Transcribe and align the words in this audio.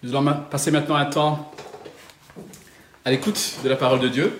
Nous 0.00 0.14
allons 0.14 0.32
passer 0.48 0.70
maintenant 0.70 0.94
un 0.94 1.06
temps 1.06 1.52
à 3.04 3.10
l'écoute 3.10 3.56
de 3.64 3.68
la 3.68 3.74
parole 3.74 3.98
de 3.98 4.06
Dieu. 4.06 4.38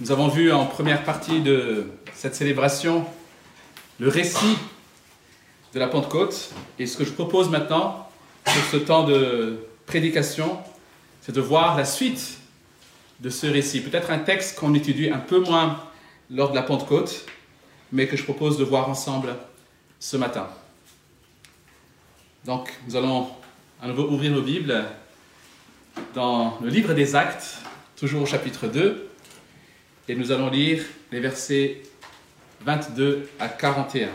Nous 0.00 0.10
avons 0.10 0.28
vu 0.28 0.50
en 0.50 0.64
première 0.64 1.04
partie 1.04 1.42
de 1.42 1.90
cette 2.14 2.34
célébration 2.34 3.04
le 4.00 4.08
récit 4.08 4.56
de 5.74 5.78
la 5.78 5.88
Pentecôte. 5.88 6.52
Et 6.78 6.86
ce 6.86 6.96
que 6.96 7.04
je 7.04 7.12
propose 7.12 7.50
maintenant, 7.50 8.08
sur 8.48 8.62
ce 8.72 8.76
temps 8.78 9.04
de 9.04 9.58
prédication, 9.84 10.58
c'est 11.20 11.32
de 11.32 11.40
voir 11.42 11.76
la 11.76 11.84
suite 11.84 12.38
de 13.20 13.28
ce 13.28 13.46
récit. 13.46 13.82
Peut-être 13.82 14.10
un 14.10 14.20
texte 14.20 14.58
qu'on 14.58 14.72
étudie 14.72 15.10
un 15.10 15.18
peu 15.18 15.38
moins 15.38 15.82
lors 16.30 16.48
de 16.48 16.54
la 16.54 16.62
Pentecôte, 16.62 17.26
mais 17.92 18.06
que 18.06 18.16
je 18.16 18.24
propose 18.24 18.56
de 18.56 18.64
voir 18.64 18.88
ensemble 18.88 19.36
ce 19.98 20.16
matin. 20.16 20.48
Donc, 22.44 22.72
nous 22.86 22.96
allons 22.96 23.28
à 23.82 23.88
nouveau 23.88 24.08
ouvrir 24.08 24.32
nos 24.32 24.42
Bibles 24.42 24.84
dans 26.14 26.58
le 26.60 26.68
livre 26.68 26.94
des 26.94 27.16
Actes, 27.16 27.56
toujours 27.96 28.22
au 28.22 28.26
chapitre 28.26 28.68
2, 28.68 29.08
et 30.08 30.14
nous 30.14 30.30
allons 30.30 30.50
lire 30.50 30.84
les 31.10 31.20
versets 31.20 31.82
22 32.60 33.28
à 33.38 33.48
41. 33.48 34.10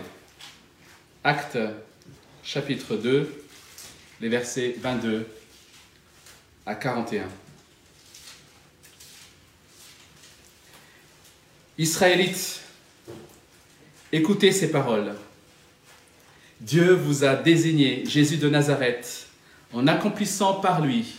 Actes, 1.24 1.58
chapitre 2.44 2.96
2, 2.96 3.44
les 4.22 4.30
versets 4.30 4.76
22 4.80 5.28
à 6.66 6.76
41. 6.76 7.28
Israélites, 11.78 12.62
écoutez 14.12 14.52
ces 14.52 14.72
paroles. 14.72 15.16
Dieu 16.62 16.94
vous 16.94 17.24
a 17.24 17.36
désigné 17.36 18.04
Jésus 18.06 18.38
de 18.38 18.48
Nazareth 18.48 19.26
en 19.74 19.88
accomplissant 19.88 20.54
par 20.54 20.86
lui, 20.86 21.16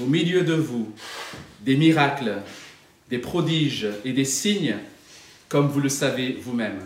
au 0.00 0.06
milieu 0.06 0.42
de 0.42 0.54
vous, 0.54 0.92
des 1.60 1.76
miracles, 1.76 2.38
des 3.08 3.18
prodiges 3.18 3.86
et 4.04 4.12
des 4.12 4.24
signes, 4.24 4.74
comme 5.48 5.68
vous 5.68 5.78
le 5.78 5.88
savez 5.88 6.32
vous-même. 6.32 6.80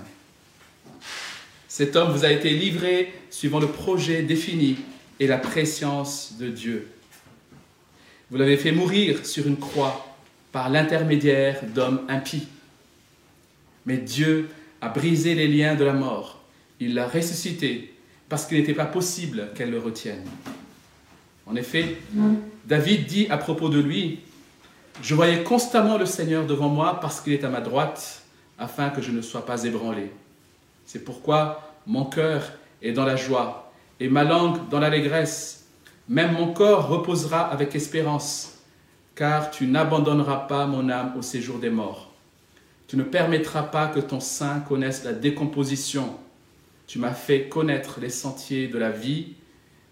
Cet 1.68 1.96
homme 1.96 2.12
vous 2.12 2.26
a 2.26 2.30
été 2.30 2.50
livré 2.50 3.14
suivant 3.30 3.60
le 3.60 3.68
projet 3.68 4.20
défini 4.20 4.76
et 5.18 5.26
la 5.26 5.38
préscience 5.38 6.34
de 6.38 6.50
Dieu. 6.50 6.88
Vous 8.30 8.36
l'avez 8.36 8.58
fait 8.58 8.72
mourir 8.72 9.24
sur 9.24 9.46
une 9.46 9.56
croix 9.56 10.14
par 10.52 10.68
l'intermédiaire 10.68 11.64
d'hommes 11.74 12.02
impies. 12.10 12.48
Mais 13.86 13.96
Dieu 13.96 14.50
a 14.82 14.90
brisé 14.90 15.34
les 15.34 15.48
liens 15.48 15.76
de 15.76 15.84
la 15.84 15.94
mort 15.94 16.35
il 16.80 16.94
l'a 16.94 17.08
ressuscité 17.08 17.94
parce 18.28 18.46
qu'il 18.46 18.58
n'était 18.58 18.74
pas 18.74 18.86
possible 18.86 19.50
qu'elle 19.54 19.70
le 19.70 19.78
retienne. 19.78 20.24
En 21.46 21.54
effet, 21.56 21.96
David 22.64 23.06
dit 23.06 23.26
à 23.30 23.38
propos 23.38 23.68
de 23.68 23.78
lui, 23.78 24.20
Je 25.02 25.14
voyais 25.14 25.42
constamment 25.42 25.98
le 25.98 26.06
Seigneur 26.06 26.46
devant 26.46 26.68
moi 26.68 26.98
parce 27.00 27.20
qu'il 27.20 27.32
est 27.32 27.44
à 27.44 27.48
ma 27.48 27.60
droite, 27.60 28.22
afin 28.58 28.90
que 28.90 29.02
je 29.02 29.10
ne 29.10 29.20
sois 29.20 29.44
pas 29.44 29.64
ébranlé. 29.64 30.10
C'est 30.84 31.04
pourquoi 31.04 31.74
mon 31.86 32.04
cœur 32.04 32.52
est 32.82 32.92
dans 32.92 33.04
la 33.04 33.16
joie 33.16 33.72
et 34.00 34.08
ma 34.08 34.24
langue 34.24 34.68
dans 34.68 34.80
l'allégresse. 34.80 35.66
Même 36.08 36.32
mon 36.32 36.52
corps 36.52 36.88
reposera 36.88 37.40
avec 37.40 37.74
espérance, 37.74 38.58
car 39.14 39.50
tu 39.50 39.66
n'abandonneras 39.66 40.46
pas 40.46 40.66
mon 40.66 40.88
âme 40.88 41.14
au 41.18 41.22
séjour 41.22 41.58
des 41.58 41.70
morts. 41.70 42.12
Tu 42.86 42.96
ne 42.96 43.02
permettras 43.02 43.64
pas 43.64 43.88
que 43.88 44.00
ton 44.00 44.20
sein 44.20 44.60
connaisse 44.60 45.04
la 45.04 45.12
décomposition 45.12 46.16
tu 46.86 46.98
m'as 46.98 47.14
fait 47.14 47.48
connaître 47.48 48.00
les 48.00 48.10
sentiers 48.10 48.68
de 48.68 48.78
la 48.78 48.90
vie. 48.90 49.34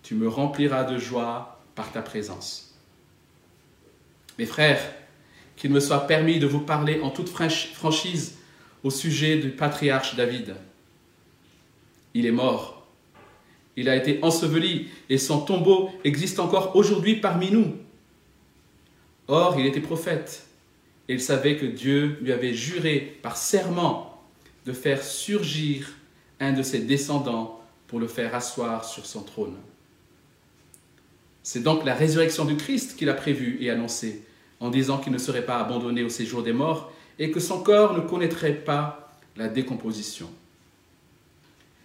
Tu 0.03 0.15
me 0.15 0.29
rempliras 0.29 0.85
de 0.85 0.99
joie 0.99 1.61
par 1.75 1.91
ta 1.93 2.03
présence. 2.03 2.75
Mes 4.39 4.47
frères, 4.47 4.95
qu'il 5.57 5.71
me 5.71 5.81
soit 5.81 6.07
permis 6.07 6.39
de 6.39 6.47
vous 6.47 6.61
parler 6.61 7.01
en 7.01 7.11
toute 7.11 7.29
franchise 7.29 8.37
au 8.83 8.91
sujet 8.91 9.39
du 9.39 9.51
patriarche 9.51 10.15
David. 10.15 10.57
Il 12.13 12.27
est 12.27 12.33
mort. 12.33 12.87
Il 13.77 13.89
a 13.89 13.97
été 13.97 14.21
enseveli 14.23 14.89
et 15.09 15.19
son 15.19 15.41
tombeau 15.41 15.91
existe 16.05 16.39
encore 16.39 16.77
aujourd'hui 16.77 17.17
parmi 17.17 17.51
nous. 17.51 17.77
Or, 19.27 19.59
il 19.59 19.67
était 19.67 19.81
prophète 19.81 20.47
et 21.09 21.15
il 21.15 21.21
savait 21.21 21.57
que 21.57 21.67
Dieu 21.67 22.19
lui 22.21 22.33
avait 22.33 22.55
juré 22.55 23.19
par 23.23 23.37
serment 23.37 24.23
de 24.65 24.73
faire 24.73 25.03
surgir 25.03 25.89
un 26.41 26.53
de 26.53 26.63
ses 26.63 26.81
descendants 26.81 27.61
pour 27.87 28.01
le 28.01 28.09
faire 28.09 28.35
asseoir 28.35 28.85
sur 28.85 29.07
son 29.07 29.23
trône. 29.23 29.57
C'est 31.43 31.63
donc 31.63 31.85
la 31.85 31.95
résurrection 31.95 32.45
du 32.45 32.57
Christ 32.57 32.97
qu'il 32.97 33.11
a 33.11 33.15
prévue 33.15 33.59
et 33.61 33.71
annoncée, 33.71 34.23
en 34.61 34.71
disant 34.71 34.99
qu'il 34.99 35.13
ne 35.13 35.19
serait 35.19 35.45
pas 35.45 35.59
abandonné 35.59 36.03
au 36.03 36.09
séjour 36.09 36.43
des 36.43 36.53
morts 36.53 36.93
et 37.19 37.31
que 37.31 37.41
son 37.41 37.63
corps 37.63 37.93
ne 37.95 38.01
connaîtrait 38.01 38.55
pas 38.55 39.13
la 39.37 39.49
décomposition. 39.49 40.31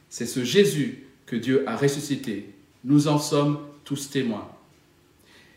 C'est 0.09 0.25
ce 0.25 0.43
Jésus 0.43 1.03
que 1.25 1.35
Dieu 1.35 1.63
a 1.67 1.75
ressuscité. 1.75 2.53
Nous 2.83 3.07
en 3.07 3.19
sommes 3.19 3.59
tous 3.83 4.09
témoins. 4.09 4.49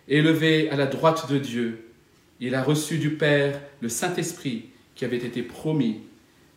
Élevé 0.08 0.68
à 0.70 0.76
la 0.76 0.86
droite 0.86 1.30
de 1.30 1.38
Dieu, 1.38 1.88
il 2.40 2.54
a 2.54 2.62
reçu 2.62 2.98
du 2.98 3.10
Père 3.10 3.60
le 3.80 3.88
Saint-Esprit 3.88 4.66
qui 4.94 5.04
avait 5.04 5.16
été 5.16 5.42
promis 5.42 6.00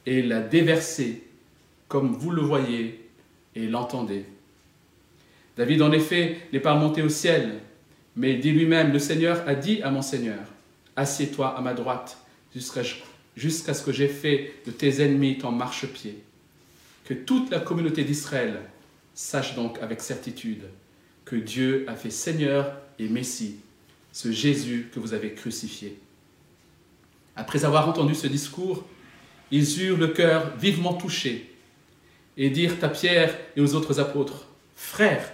et 0.06 0.22
l'a 0.22 0.42
déversé 0.42 1.24
comme 1.96 2.12
vous 2.12 2.32
le 2.32 2.42
voyez 2.42 3.10
et 3.56 3.68
l'entendez. 3.68 4.26
David, 5.56 5.82
en 5.82 5.94
effet, 5.94 6.40
n'est 6.52 6.60
pas 6.60 6.76
monté 6.76 7.02
au 7.02 7.08
ciel, 7.08 7.62
mais 8.18 8.36
dit 8.36 8.52
lui-même, 8.52 8.92
le 8.92 9.00
Seigneur 9.00 9.48
a 9.48 9.56
dit 9.56 9.82
à 9.82 9.92
mon 9.92 10.02
Seigneur, 10.02 10.42
assieds-toi 10.98 11.58
à 11.58 11.62
ma 11.62 11.74
droite 11.74 12.18
jusqu'à 12.54 12.84
ce 13.74 13.82
que 13.82 13.94
j'ai 13.94 14.10
fait 14.10 14.56
de 14.66 14.72
tes 14.72 15.02
ennemis 15.02 15.38
ton 15.38 15.54
marchepied. 15.54 16.18
Que 17.06 17.14
toute 17.14 17.50
la 17.50 17.62
communauté 17.62 18.04
d'Israël 18.04 18.60
sache 19.14 19.56
donc 19.56 19.80
avec 19.82 20.02
certitude 20.02 20.64
que 21.24 21.38
Dieu 21.38 21.86
a 21.88 21.96
fait 21.96 22.10
Seigneur 22.10 22.76
et 23.00 23.08
Messie, 23.08 23.56
ce 24.12 24.34
Jésus 24.34 24.90
que 24.94 25.00
vous 25.00 25.14
avez 25.14 25.32
crucifié. 25.32 25.98
Après 27.38 27.64
avoir 27.64 27.88
entendu 27.88 28.16
ce 28.16 28.28
discours, 28.28 28.84
ils 29.50 29.82
eurent 29.82 29.98
le 29.98 30.10
cœur 30.10 30.58
vivement 30.58 30.96
touché 30.96 31.55
et 32.38 32.50
dirent 32.50 32.78
à 32.82 32.90
Pierre 32.90 33.38
et 33.56 33.62
aux 33.62 33.76
autres 33.76 34.00
apôtres, 34.00 34.48
Frères, 34.76 35.34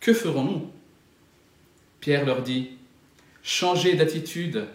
que 0.00 0.14
ferons-nous? 0.14 0.70
Pierre 2.00 2.24
leur 2.24 2.42
dit, 2.42 2.70
Changez 3.42 3.94
d'attitude 3.94 4.66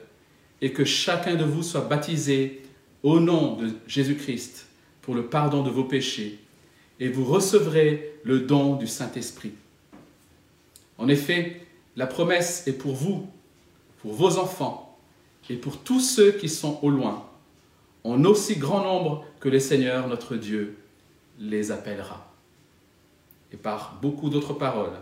et 0.61 0.71
que 0.71 0.85
chacun 0.85 1.35
de 1.35 1.43
vous 1.43 1.63
soit 1.63 1.81
baptisé 1.81 2.61
au 3.03 3.19
nom 3.19 3.55
de 3.57 3.71
Jésus-Christ 3.87 4.67
pour 5.01 5.15
le 5.15 5.25
pardon 5.25 5.63
de 5.63 5.69
vos 5.69 5.83
péchés, 5.83 6.39
et 6.99 7.09
vous 7.09 7.25
recevrez 7.25 8.13
le 8.23 8.39
don 8.39 8.75
du 8.75 8.87
Saint-Esprit. 8.87 9.51
En 10.97 11.09
effet, 11.09 11.61
la 11.97 12.07
promesse 12.07 12.65
est 12.67 12.73
pour 12.73 12.93
vous, 12.93 13.27
pour 14.01 14.13
vos 14.13 14.37
enfants, 14.37 14.97
et 15.49 15.55
pour 15.57 15.79
tous 15.79 15.99
ceux 15.99 16.31
qui 16.31 16.47
sont 16.47 16.79
au 16.81 16.89
loin, 16.89 17.27
en 18.05 18.23
aussi 18.23 18.55
grand 18.55 18.83
nombre 18.83 19.25
que 19.41 19.49
le 19.49 19.59
Seigneur 19.59 20.07
notre 20.07 20.37
Dieu 20.37 20.77
les 21.39 21.71
appellera. 21.71 22.31
Et 23.51 23.57
par 23.57 23.99
beaucoup 24.01 24.29
d'autres 24.29 24.53
paroles, 24.53 24.97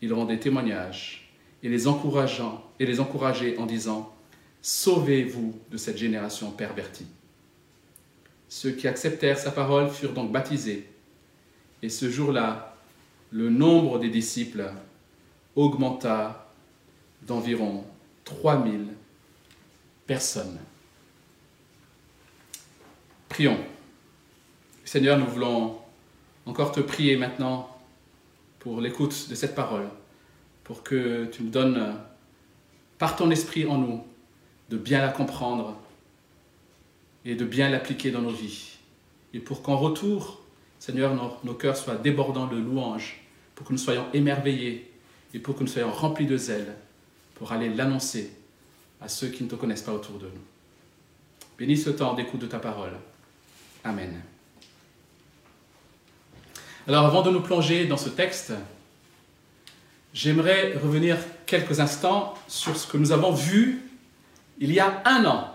il 0.00 0.12
rend 0.12 0.24
des 0.24 0.38
témoignages 0.40 1.32
et 1.62 1.68
les 1.68 1.86
encourageant 1.86 2.64
et 2.78 2.86
les 2.86 3.00
encourager 3.00 3.58
en 3.58 3.66
disant 3.66 4.14
Sauvez-vous 4.62 5.58
de 5.70 5.76
cette 5.76 5.98
génération 5.98 6.50
pervertie. 6.50 7.06
Ceux 8.48 8.72
qui 8.72 8.88
acceptèrent 8.88 9.38
sa 9.38 9.50
parole 9.50 9.90
furent 9.90 10.12
donc 10.12 10.32
baptisés. 10.32 10.88
Et 11.82 11.88
ce 11.88 12.10
jour-là, 12.10 12.76
le 13.30 13.50
nombre 13.50 13.98
des 13.98 14.08
disciples 14.08 14.70
augmenta 15.54 16.50
d'environ 17.22 17.84
3000 18.24 18.88
personnes. 20.06 20.58
Prions. 23.28 23.58
Seigneur, 24.88 25.18
nous 25.18 25.26
voulons 25.26 25.76
encore 26.46 26.72
te 26.72 26.80
prier 26.80 27.18
maintenant 27.18 27.68
pour 28.58 28.80
l'écoute 28.80 29.28
de 29.28 29.34
cette 29.34 29.54
parole, 29.54 29.86
pour 30.64 30.82
que 30.82 31.26
tu 31.26 31.42
nous 31.42 31.50
donnes, 31.50 31.94
par 32.96 33.14
ton 33.14 33.30
esprit 33.30 33.66
en 33.66 33.76
nous, 33.76 34.02
de 34.70 34.78
bien 34.78 35.02
la 35.02 35.08
comprendre 35.08 35.76
et 37.26 37.34
de 37.34 37.44
bien 37.44 37.68
l'appliquer 37.68 38.10
dans 38.10 38.22
nos 38.22 38.30
vies. 38.30 38.78
Et 39.34 39.40
pour 39.40 39.60
qu'en 39.60 39.76
retour, 39.76 40.40
Seigneur, 40.78 41.14
nos, 41.44 41.52
cœurs 41.52 41.76
soient 41.76 41.96
débordants 41.96 42.46
de 42.46 42.56
louanges, 42.56 43.20
pour 43.56 43.66
que 43.66 43.72
nous 43.72 43.78
soyons 43.78 44.06
émerveillés 44.14 44.90
et 45.34 45.38
pour 45.38 45.54
que 45.54 45.64
nous 45.64 45.68
soyons 45.68 45.92
remplis 45.92 46.24
de 46.24 46.38
zèle 46.38 46.76
pour 47.34 47.52
aller 47.52 47.68
l'annoncer 47.68 48.32
à 49.02 49.08
ceux 49.08 49.28
qui 49.28 49.44
ne 49.44 49.50
te 49.50 49.54
connaissent 49.54 49.82
pas 49.82 49.92
autour 49.92 50.18
de 50.18 50.28
nous. 50.28 50.46
Bénis 51.58 51.76
ce 51.76 51.90
temps 51.90 52.14
d'écoute 52.14 52.40
de 52.40 52.46
ta 52.46 52.58
parole. 52.58 52.96
Amen. 53.84 54.22
Alors 56.88 57.04
avant 57.04 57.20
de 57.20 57.28
nous 57.28 57.42
plonger 57.42 57.84
dans 57.84 57.98
ce 57.98 58.08
texte, 58.08 58.54
j'aimerais 60.14 60.72
revenir 60.82 61.18
quelques 61.44 61.80
instants 61.80 62.32
sur 62.48 62.78
ce 62.78 62.86
que 62.90 62.96
nous 62.96 63.12
avons 63.12 63.30
vu 63.30 63.82
il 64.58 64.72
y 64.72 64.80
a 64.80 65.02
un 65.04 65.26
an. 65.26 65.50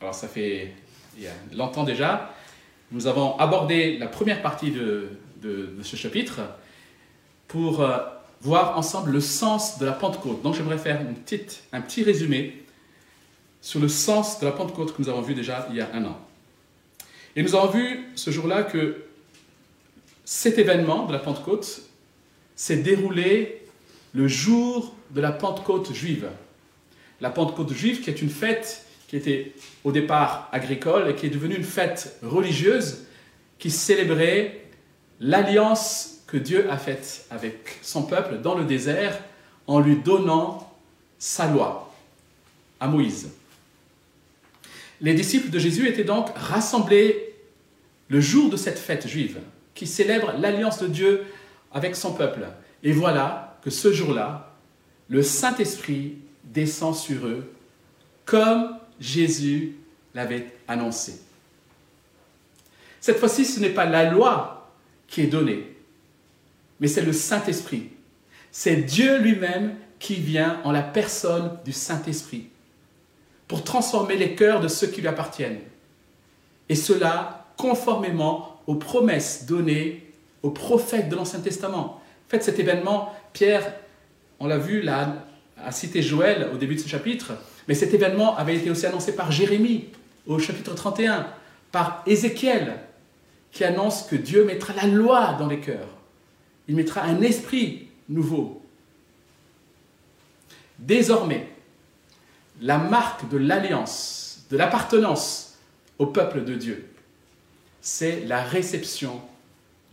Alors 0.00 0.16
ça 0.16 0.26
fait 0.26 0.74
il 1.16 1.22
y 1.22 1.28
a 1.28 1.32
longtemps 1.54 1.84
déjà. 1.84 2.34
Nous 2.90 3.06
avons 3.06 3.38
abordé 3.38 3.98
la 3.98 4.08
première 4.08 4.42
partie 4.42 4.72
de, 4.72 5.10
ce 5.80 5.94
chapitre 5.94 6.40
pour 7.46 7.80
euh, 7.80 7.98
voir 8.40 8.76
ensemble 8.76 9.12
le 9.12 9.20
sens 9.20 9.78
de 9.78 9.86
la 9.86 9.92
Pentecôte. 9.92 10.42
Donc 10.42 10.56
j'aimerais 10.56 10.78
faire 10.78 11.00
une 11.02 11.14
petite, 11.14 11.62
un 11.72 11.80
petit 11.80 12.02
résumé 12.02 12.64
sur 13.60 13.78
le 13.78 13.86
sens 13.86 14.40
de 14.40 14.46
la 14.46 14.50
Pentecôte 14.50 14.92
que 14.92 15.02
nous 15.02 15.08
avons 15.08 15.20
vu 15.20 15.36
déjà 15.36 15.68
il 15.70 15.76
y 15.76 15.80
a 15.80 15.88
un 15.94 16.04
an. 16.04 16.18
Et 17.36 17.44
nous 17.44 17.54
avons 17.54 17.70
vu 17.70 18.08
ce 18.16 18.32
jour-là 18.32 18.64
que 18.64 19.04
cet 20.24 20.58
événement 20.58 21.06
de 21.06 21.12
la 21.12 21.18
Pentecôte 21.18 21.82
s'est 22.54 22.76
déroulé 22.76 23.62
le 24.14 24.28
jour 24.28 24.94
de 25.10 25.20
la 25.20 25.32
Pentecôte 25.32 25.92
juive. 25.92 26.28
La 27.20 27.30
Pentecôte 27.30 27.72
juive 27.72 28.00
qui 28.00 28.10
est 28.10 28.22
une 28.22 28.30
fête 28.30 28.86
qui 29.08 29.16
était 29.16 29.52
au 29.84 29.92
départ 29.92 30.48
agricole 30.52 31.10
et 31.10 31.14
qui 31.14 31.26
est 31.26 31.30
devenue 31.30 31.56
une 31.56 31.64
fête 31.64 32.18
religieuse 32.22 33.04
qui 33.58 33.70
célébrait 33.70 34.64
l'alliance 35.20 36.22
que 36.26 36.36
Dieu 36.36 36.70
a 36.70 36.78
faite 36.78 37.26
avec 37.30 37.78
son 37.82 38.04
peuple 38.04 38.38
dans 38.38 38.54
le 38.54 38.64
désert 38.64 39.18
en 39.66 39.80
lui 39.80 39.96
donnant 39.96 40.72
sa 41.18 41.46
loi 41.46 41.92
à 42.80 42.88
Moïse. 42.88 43.30
Les 45.00 45.14
disciples 45.14 45.50
de 45.50 45.58
Jésus 45.58 45.88
étaient 45.88 46.04
donc 46.04 46.28
rassemblés 46.34 47.34
le 48.08 48.20
jour 48.20 48.50
de 48.50 48.56
cette 48.56 48.78
fête 48.78 49.06
juive 49.06 49.38
qui 49.74 49.86
célèbre 49.86 50.34
l'alliance 50.38 50.80
de 50.80 50.86
Dieu 50.86 51.24
avec 51.72 51.96
son 51.96 52.12
peuple. 52.14 52.46
Et 52.82 52.92
voilà 52.92 53.58
que 53.62 53.70
ce 53.70 53.92
jour-là, 53.92 54.52
le 55.08 55.22
Saint-Esprit 55.22 56.16
descend 56.44 56.94
sur 56.94 57.26
eux 57.26 57.52
comme 58.24 58.78
Jésus 59.00 59.76
l'avait 60.14 60.52
annoncé. 60.68 61.20
Cette 63.00 63.18
fois-ci, 63.18 63.44
ce 63.44 63.60
n'est 63.60 63.70
pas 63.70 63.84
la 63.84 64.10
loi 64.10 64.70
qui 65.08 65.22
est 65.22 65.26
donnée, 65.26 65.76
mais 66.80 66.86
c'est 66.86 67.02
le 67.02 67.12
Saint-Esprit. 67.12 67.90
C'est 68.50 68.76
Dieu 68.76 69.18
lui-même 69.18 69.76
qui 69.98 70.14
vient 70.16 70.60
en 70.64 70.72
la 70.72 70.82
personne 70.82 71.58
du 71.64 71.72
Saint-Esprit 71.72 72.48
pour 73.48 73.64
transformer 73.64 74.16
les 74.16 74.34
cœurs 74.34 74.60
de 74.60 74.68
ceux 74.68 74.86
qui 74.86 75.00
lui 75.00 75.08
appartiennent. 75.08 75.60
Et 76.68 76.74
cela 76.74 77.46
conformément 77.56 78.51
aux 78.66 78.76
promesses 78.76 79.46
données 79.46 80.12
aux 80.42 80.50
prophètes 80.50 81.08
de 81.08 81.16
l'Ancien 81.16 81.40
Testament. 81.40 82.00
En 82.26 82.30
fait, 82.30 82.42
cet 82.42 82.58
événement, 82.58 83.14
Pierre, 83.32 83.72
on 84.40 84.46
l'a 84.46 84.58
vu, 84.58 84.82
là, 84.82 85.26
a 85.56 85.72
cité 85.72 86.02
Joël 86.02 86.50
au 86.52 86.56
début 86.56 86.74
de 86.74 86.80
ce 86.80 86.88
chapitre, 86.88 87.32
mais 87.68 87.74
cet 87.74 87.94
événement 87.94 88.36
avait 88.36 88.56
été 88.56 88.70
aussi 88.70 88.86
annoncé 88.86 89.14
par 89.14 89.30
Jérémie 89.30 89.86
au 90.26 90.38
chapitre 90.38 90.74
31, 90.74 91.26
par 91.70 92.02
Ézéchiel, 92.06 92.78
qui 93.52 93.64
annonce 93.64 94.02
que 94.02 94.16
Dieu 94.16 94.44
mettra 94.44 94.74
la 94.74 94.86
loi 94.86 95.36
dans 95.38 95.46
les 95.46 95.60
cœurs. 95.60 95.88
Il 96.68 96.74
mettra 96.74 97.02
un 97.02 97.20
esprit 97.20 97.88
nouveau. 98.08 98.62
Désormais, 100.78 101.48
la 102.60 102.78
marque 102.78 103.28
de 103.28 103.36
l'alliance, 103.36 104.46
de 104.50 104.56
l'appartenance 104.56 105.58
au 105.98 106.06
peuple 106.06 106.44
de 106.44 106.54
Dieu, 106.54 106.91
c'est 107.82 108.20
la 108.20 108.42
réception 108.42 109.20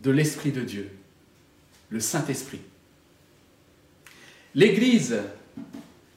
de 0.00 0.12
l'Esprit 0.12 0.52
de 0.52 0.62
Dieu, 0.62 0.90
le 1.90 1.98
Saint-Esprit. 1.98 2.60
L'Église, 4.54 5.20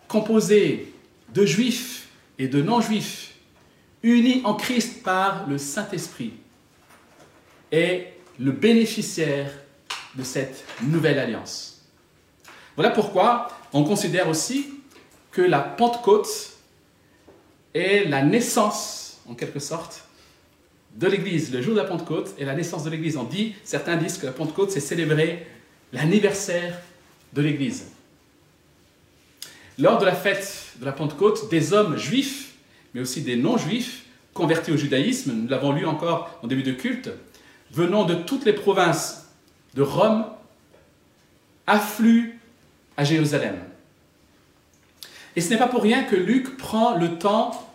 composée 0.08 0.94
de 1.34 1.46
juifs 1.46 2.08
et 2.38 2.48
de 2.48 2.62
non-juifs, 2.62 3.34
unis 4.04 4.42
en 4.46 4.54
Christ 4.54 5.02
par 5.02 5.48
le 5.48 5.58
Saint-Esprit, 5.58 6.34
est 7.72 8.14
le 8.40 8.52
bénéficiaire 8.52 9.52
de 10.16 10.24
cette 10.24 10.64
nouvelle 10.84 11.18
alliance. 11.18 11.82
Voilà 12.76 12.92
pourquoi 12.92 13.48
on 13.74 13.84
considère 13.84 14.30
aussi 14.30 14.76
que 15.32 15.42
la 15.42 15.60
Pentecôte 15.60 16.54
est 17.74 18.04
la 18.04 18.22
naissance, 18.22 19.22
en 19.28 19.34
quelque 19.34 19.60
sorte, 19.60 20.04
de 20.96 21.08
l'Église. 21.08 21.52
Le 21.52 21.62
jour 21.62 21.74
de 21.74 21.80
la 21.80 21.86
Pentecôte 21.86 22.34
est 22.40 22.46
la 22.46 22.56
naissance 22.56 22.84
de 22.84 22.90
l'Église. 22.90 23.18
On 23.18 23.24
dit, 23.24 23.56
certains 23.64 23.96
disent 23.96 24.18
que 24.18 24.26
la 24.26 24.32
Pentecôte, 24.32 24.72
c'est 24.72 24.80
célébrer 24.80 25.46
l'anniversaire 25.92 26.80
de 27.34 27.42
l'Église. 27.42 27.86
Lors 29.80 29.98
de 29.98 30.06
la 30.06 30.14
fête 30.14 30.74
de 30.80 30.86
la 30.86 30.92
Pentecôte, 30.92 31.50
des 31.50 31.74
hommes 31.74 31.98
juifs, 31.98 32.54
mais 32.94 33.02
aussi 33.02 33.22
des 33.22 33.36
non-juifs, 33.36 34.04
convertis 34.34 34.72
au 34.72 34.78
judaïsme, 34.78 35.32
nous 35.34 35.48
l'avons 35.48 35.72
lu 35.72 35.86
encore 35.86 36.40
en 36.44 36.48
début 36.48 36.64
de 36.64 36.72
culte, 36.72 37.10
venant 37.72 38.06
de 38.06 38.14
toutes 38.14 38.46
les 38.46 38.54
provinces 38.54 39.30
de 39.74 39.82
Rome, 39.82 40.26
affluent 41.66 42.40
à 42.98 43.04
Jérusalem. 43.04 43.56
Et 45.36 45.42
ce 45.42 45.50
n'est 45.50 45.58
pas 45.58 45.68
pour 45.68 45.82
rien 45.82 46.04
que 46.04 46.16
Luc 46.16 46.58
prend 46.58 46.96
le 46.96 47.18
temps 47.18 47.68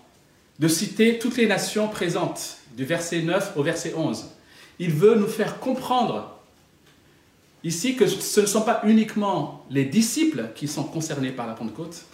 de 0.60 0.68
citer 0.68 1.18
toutes 1.18 1.36
les 1.36 1.46
nations 1.46 1.88
présentes, 1.88 2.57
du 2.78 2.84
verset 2.84 3.22
9 3.22 3.54
au 3.56 3.62
verset 3.64 3.92
11. 3.94 4.30
Il 4.78 4.92
veut 4.92 5.16
nous 5.16 5.26
faire 5.26 5.58
comprendre 5.58 6.38
ici 7.64 7.96
que 7.96 8.06
ce 8.06 8.40
ne 8.40 8.46
sont 8.46 8.62
pas 8.62 8.82
uniquement 8.84 9.66
les 9.68 9.84
disciples 9.84 10.50
qui 10.54 10.68
sont 10.68 10.84
concernés 10.84 11.32
par 11.32 11.48
la 11.48 11.54
Pentecôte, 11.54 12.04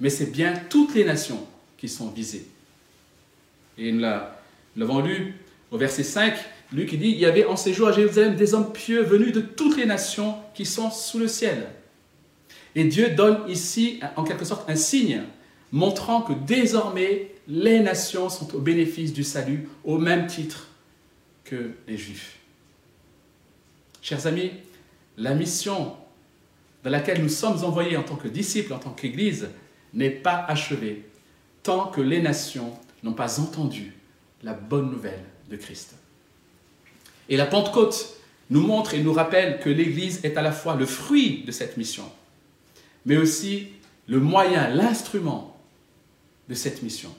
mais 0.00 0.08
c'est 0.08 0.32
bien 0.32 0.54
toutes 0.70 0.94
les 0.94 1.04
nations 1.04 1.46
qui 1.76 1.86
sont 1.86 2.08
visées. 2.08 2.46
Et 3.76 3.92
nous 3.92 4.00
l'avons 4.74 5.00
lu 5.00 5.34
au 5.70 5.76
verset 5.76 6.02
5, 6.02 6.34
Luc 6.72 6.94
dit, 6.94 7.10
il 7.10 7.18
y 7.18 7.26
avait 7.26 7.44
en 7.44 7.56
ces 7.56 7.74
jours 7.74 7.88
à 7.88 7.92
Jérusalem 7.92 8.36
des 8.36 8.54
hommes 8.54 8.72
pieux 8.72 9.02
venus 9.02 9.32
de 9.32 9.42
toutes 9.42 9.76
les 9.76 9.86
nations 9.86 10.36
qui 10.54 10.64
sont 10.64 10.90
sous 10.90 11.18
le 11.18 11.28
ciel. 11.28 11.68
Et 12.74 12.84
Dieu 12.84 13.10
donne 13.10 13.40
ici, 13.48 14.00
en 14.16 14.24
quelque 14.24 14.46
sorte, 14.46 14.68
un 14.70 14.76
signe 14.76 15.24
montrant 15.72 16.22
que 16.22 16.32
désormais, 16.32 17.32
les 17.50 17.80
nations 17.80 18.28
sont 18.28 18.54
au 18.54 18.60
bénéfice 18.60 19.12
du 19.12 19.24
salut 19.24 19.68
au 19.82 19.98
même 19.98 20.28
titre 20.28 20.68
que 21.42 21.72
les 21.88 21.98
Juifs. 21.98 22.38
Chers 24.00 24.28
amis, 24.28 24.52
la 25.18 25.34
mission 25.34 25.96
dans 26.84 26.90
laquelle 26.90 27.20
nous 27.20 27.28
sommes 27.28 27.64
envoyés 27.64 27.96
en 27.96 28.04
tant 28.04 28.14
que 28.14 28.28
disciples, 28.28 28.72
en 28.72 28.78
tant 28.78 28.92
qu'Église, 28.92 29.48
n'est 29.92 30.10
pas 30.10 30.44
achevée 30.46 31.04
tant 31.64 31.88
que 31.88 32.00
les 32.00 32.22
nations 32.22 32.72
n'ont 33.02 33.14
pas 33.14 33.40
entendu 33.40 33.94
la 34.44 34.54
bonne 34.54 34.88
nouvelle 34.88 35.24
de 35.50 35.56
Christ. 35.56 35.96
Et 37.28 37.36
la 37.36 37.46
Pentecôte 37.46 38.16
nous 38.48 38.62
montre 38.62 38.94
et 38.94 39.02
nous 39.02 39.12
rappelle 39.12 39.58
que 39.58 39.68
l'Église 39.68 40.20
est 40.24 40.36
à 40.36 40.42
la 40.42 40.52
fois 40.52 40.76
le 40.76 40.86
fruit 40.86 41.42
de 41.44 41.50
cette 41.50 41.76
mission, 41.76 42.10
mais 43.04 43.16
aussi 43.16 43.68
le 44.06 44.20
moyen, 44.20 44.68
l'instrument 44.68 45.60
de 46.48 46.54
cette 46.54 46.82
mission. 46.82 47.12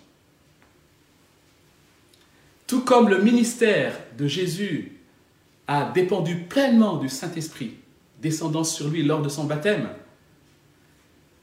Tout 2.72 2.86
comme 2.86 3.10
le 3.10 3.22
ministère 3.22 4.00
de 4.18 4.28
Jésus 4.28 4.94
a 5.68 5.92
dépendu 5.92 6.38
pleinement 6.38 6.96
du 6.96 7.10
Saint-Esprit, 7.10 7.74
descendant 8.22 8.64
sur 8.64 8.88
lui 8.88 9.04
lors 9.04 9.22
de 9.22 9.28
son 9.28 9.44
baptême, 9.44 9.90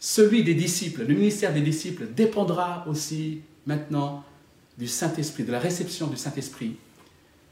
celui 0.00 0.42
des 0.42 0.54
disciples, 0.54 1.04
le 1.04 1.12
ministère 1.12 1.52
des 1.52 1.60
disciples 1.60 2.06
dépendra 2.06 2.82
aussi 2.88 3.42
maintenant 3.66 4.24
du 4.78 4.88
Saint-Esprit, 4.88 5.44
de 5.44 5.52
la 5.52 5.58
réception 5.58 6.06
du 6.06 6.16
Saint-Esprit 6.16 6.76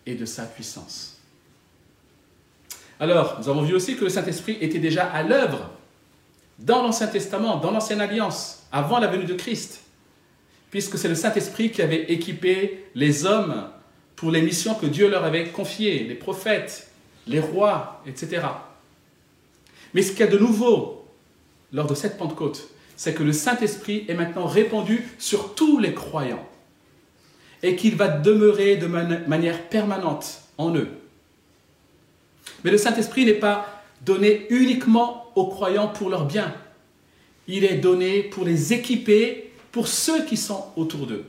et 0.06 0.14
de 0.14 0.24
sa 0.24 0.44
puissance. 0.46 1.18
Alors, 2.98 3.36
nous 3.40 3.50
avons 3.50 3.60
vu 3.60 3.74
aussi 3.74 3.94
que 3.96 4.04
le 4.04 4.10
Saint-Esprit 4.10 4.56
était 4.62 4.78
déjà 4.78 5.04
à 5.04 5.22
l'œuvre 5.22 5.70
dans 6.58 6.82
l'Ancien 6.82 7.08
Testament, 7.08 7.58
dans 7.58 7.72
l'Ancienne 7.72 8.00
Alliance, 8.00 8.62
avant 8.72 9.00
la 9.00 9.08
venue 9.08 9.26
de 9.26 9.34
Christ, 9.34 9.82
puisque 10.70 10.98
c'est 10.98 11.08
le 11.08 11.14
Saint-Esprit 11.14 11.70
qui 11.70 11.82
avait 11.82 12.12
équipé 12.12 12.84
les 12.94 13.24
hommes 13.24 13.68
pour 14.16 14.30
les 14.30 14.42
missions 14.42 14.74
que 14.74 14.86
Dieu 14.86 15.08
leur 15.08 15.24
avait 15.24 15.48
confiées, 15.48 16.04
les 16.04 16.14
prophètes, 16.14 16.88
les 17.26 17.40
rois, 17.40 18.02
etc. 18.06 18.42
Mais 19.94 20.02
ce 20.02 20.10
qu'il 20.10 20.20
y 20.20 20.22
a 20.24 20.26
de 20.26 20.38
nouveau 20.38 21.06
lors 21.72 21.86
de 21.86 21.94
cette 21.94 22.18
Pentecôte, 22.18 22.68
c'est 22.96 23.14
que 23.14 23.22
le 23.22 23.32
Saint-Esprit 23.32 24.04
est 24.08 24.14
maintenant 24.14 24.46
répandu 24.46 25.04
sur 25.18 25.54
tous 25.54 25.78
les 25.78 25.94
croyants 25.94 26.46
et 27.62 27.76
qu'il 27.76 27.96
va 27.96 28.08
demeurer 28.08 28.76
de 28.76 28.86
manière 28.86 29.62
permanente 29.68 30.40
en 30.58 30.74
eux. 30.74 30.88
Mais 32.64 32.70
le 32.70 32.78
Saint-Esprit 32.78 33.24
n'est 33.24 33.34
pas 33.34 33.82
donné 34.04 34.46
uniquement 34.50 35.32
aux 35.34 35.46
croyants 35.46 35.88
pour 35.88 36.10
leur 36.10 36.26
bien. 36.26 36.54
Il 37.48 37.64
est 37.64 37.76
donné 37.76 38.22
pour 38.22 38.44
les 38.44 38.72
équiper, 38.72 39.45
pour 39.76 39.88
ceux 39.88 40.24
qui 40.24 40.38
sont 40.38 40.72
autour 40.74 41.06
d'eux. 41.06 41.26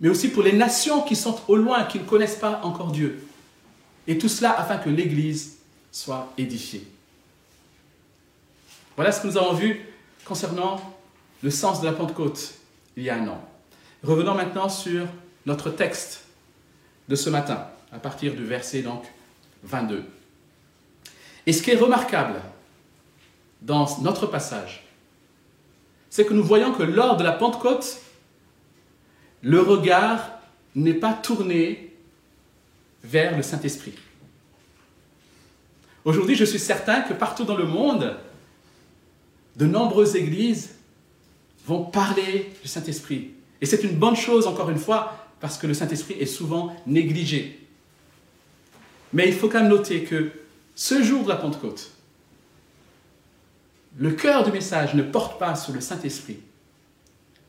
Mais 0.00 0.08
aussi 0.08 0.30
pour 0.30 0.42
les 0.42 0.52
nations 0.52 1.02
qui 1.02 1.14
sont 1.14 1.40
au 1.46 1.54
loin, 1.54 1.84
qui 1.84 2.00
ne 2.00 2.04
connaissent 2.04 2.34
pas 2.34 2.60
encore 2.64 2.90
Dieu. 2.90 3.24
Et 4.08 4.18
tout 4.18 4.28
cela 4.28 4.58
afin 4.58 4.78
que 4.78 4.90
l'Église 4.90 5.58
soit 5.92 6.32
édifiée. 6.36 6.84
Voilà 8.96 9.12
ce 9.12 9.20
que 9.20 9.28
nous 9.28 9.38
avons 9.38 9.52
vu 9.52 9.86
concernant 10.24 10.80
le 11.40 11.50
sens 11.50 11.80
de 11.80 11.86
la 11.86 11.92
Pentecôte 11.92 12.54
il 12.96 13.04
y 13.04 13.10
a 13.10 13.14
un 13.14 13.28
an. 13.28 13.48
Revenons 14.02 14.34
maintenant 14.34 14.68
sur 14.68 15.06
notre 15.46 15.70
texte 15.70 16.24
de 17.08 17.14
ce 17.14 17.30
matin, 17.30 17.68
à 17.92 18.00
partir 18.00 18.34
du 18.34 18.44
verset 18.44 18.82
donc 18.82 19.04
22. 19.62 20.02
Et 21.46 21.52
ce 21.52 21.62
qui 21.62 21.70
est 21.70 21.76
remarquable 21.76 22.40
dans 23.62 23.86
notre 24.00 24.26
passage, 24.26 24.87
c'est 26.10 26.24
que 26.24 26.34
nous 26.34 26.42
voyons 26.42 26.72
que 26.72 26.82
lors 26.82 27.16
de 27.16 27.24
la 27.24 27.32
Pentecôte, 27.32 28.00
le 29.42 29.60
regard 29.60 30.30
n'est 30.74 30.94
pas 30.94 31.12
tourné 31.12 31.94
vers 33.04 33.36
le 33.36 33.42
Saint-Esprit. 33.42 33.94
Aujourd'hui, 36.04 36.34
je 36.34 36.44
suis 36.44 36.58
certain 36.58 37.02
que 37.02 37.12
partout 37.12 37.44
dans 37.44 37.56
le 37.56 37.66
monde, 37.66 38.16
de 39.56 39.66
nombreuses 39.66 40.16
églises 40.16 40.76
vont 41.66 41.84
parler 41.84 42.52
du 42.62 42.68
Saint-Esprit. 42.68 43.32
Et 43.60 43.66
c'est 43.66 43.82
une 43.82 43.96
bonne 43.96 44.16
chose, 44.16 44.46
encore 44.46 44.70
une 44.70 44.78
fois, 44.78 45.28
parce 45.40 45.58
que 45.58 45.66
le 45.66 45.74
Saint-Esprit 45.74 46.14
est 46.14 46.26
souvent 46.26 46.74
négligé. 46.86 47.66
Mais 49.12 49.28
il 49.28 49.34
faut 49.34 49.48
quand 49.48 49.60
même 49.60 49.68
noter 49.68 50.04
que 50.04 50.30
ce 50.74 51.02
jour 51.02 51.24
de 51.24 51.28
la 51.28 51.36
Pentecôte, 51.36 51.90
le 53.98 54.12
cœur 54.12 54.44
du 54.44 54.52
message 54.52 54.94
ne 54.94 55.02
porte 55.02 55.38
pas 55.38 55.56
sur 55.56 55.72
le 55.72 55.80
Saint-Esprit, 55.80 56.38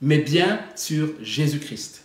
mais 0.01 0.17
bien 0.17 0.59
sur 0.75 1.09
Jésus-Christ. 1.21 2.03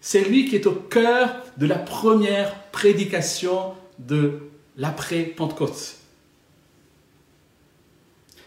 C'est 0.00 0.22
lui 0.22 0.46
qui 0.46 0.56
est 0.56 0.66
au 0.66 0.74
cœur 0.74 1.42
de 1.56 1.66
la 1.66 1.78
première 1.78 2.54
prédication 2.70 3.74
de 3.98 4.40
l'après-Pentecôte. 4.76 5.96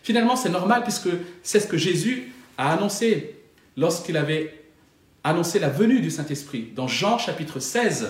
Finalement, 0.04 0.36
c'est 0.36 0.50
normal 0.50 0.84
puisque 0.84 1.10
c'est 1.44 1.60
ce 1.60 1.68
que 1.68 1.78
Jésus 1.78 2.32
a 2.58 2.74
annoncé 2.74 3.36
lorsqu'il 3.78 4.16
avait 4.16 4.64
annoncé 5.24 5.60
la 5.60 5.70
venue 5.70 6.02
du 6.02 6.12
Saint-Esprit. 6.12 6.72
Dans 6.76 6.88
Jean 6.88 7.18
chapitre 7.18 7.60
16, 7.60 8.10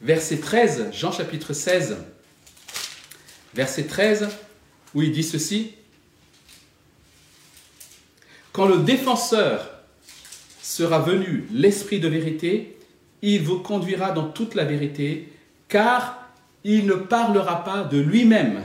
verset 0.00 0.38
13, 0.38 0.90
Jean 0.92 1.12
chapitre 1.12 1.52
16, 1.52 1.96
verset 3.54 3.84
13, 3.84 4.28
où 4.94 5.02
il 5.02 5.12
dit 5.12 5.22
ceci. 5.22 5.72
Quand 8.52 8.66
le 8.66 8.78
défenseur 8.78 9.70
sera 10.62 10.98
venu, 11.00 11.46
l'Esprit 11.52 12.00
de 12.00 12.08
vérité, 12.08 12.76
il 13.22 13.42
vous 13.42 13.60
conduira 13.60 14.12
dans 14.12 14.28
toute 14.28 14.54
la 14.54 14.64
vérité, 14.64 15.32
car 15.68 16.28
il 16.64 16.86
ne 16.86 16.94
parlera 16.94 17.64
pas 17.64 17.84
de 17.84 17.98
lui-même, 17.98 18.62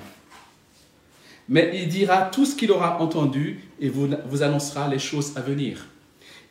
mais 1.48 1.72
il 1.74 1.88
dira 1.88 2.24
tout 2.24 2.46
ce 2.46 2.56
qu'il 2.56 2.72
aura 2.72 3.00
entendu 3.00 3.64
et 3.80 3.90
vous, 3.90 4.10
vous 4.26 4.44
annoncera 4.44 4.88
les 4.88 5.00
choses 5.00 5.38
à 5.38 5.42
venir. 5.42 5.86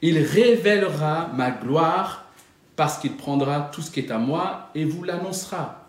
Il 0.02 0.19
révélera 0.19 1.31
ma 1.35 1.50
gloire 1.50 2.26
parce 2.76 2.99
qu'il 2.99 3.16
prendra 3.16 3.71
tout 3.73 3.83
ce 3.83 3.90
qui 3.90 4.00
est 4.00 4.11
à 4.11 4.19
moi 4.19 4.71
et 4.75 4.85
vous 4.85 5.02
l'annoncera. 5.02 5.88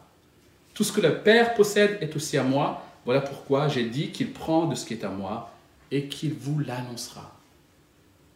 Tout 0.74 0.84
ce 0.84 0.92
que 0.92 1.02
le 1.02 1.20
Père 1.20 1.54
possède 1.54 1.98
est 2.02 2.16
aussi 2.16 2.38
à 2.38 2.44
moi. 2.44 2.85
Voilà 3.06 3.22
pourquoi 3.22 3.68
j'ai 3.68 3.88
dit 3.88 4.12
qu'il 4.12 4.34
prend 4.34 4.66
de 4.66 4.76
ce 4.76 4.86
qui 4.86 4.94
est 4.94 5.04
à 5.04 5.10
moi 5.10 5.54
et 5.92 6.08
qu'il 6.08 6.34
vous 6.34 6.60
l'annoncera. 6.60 7.40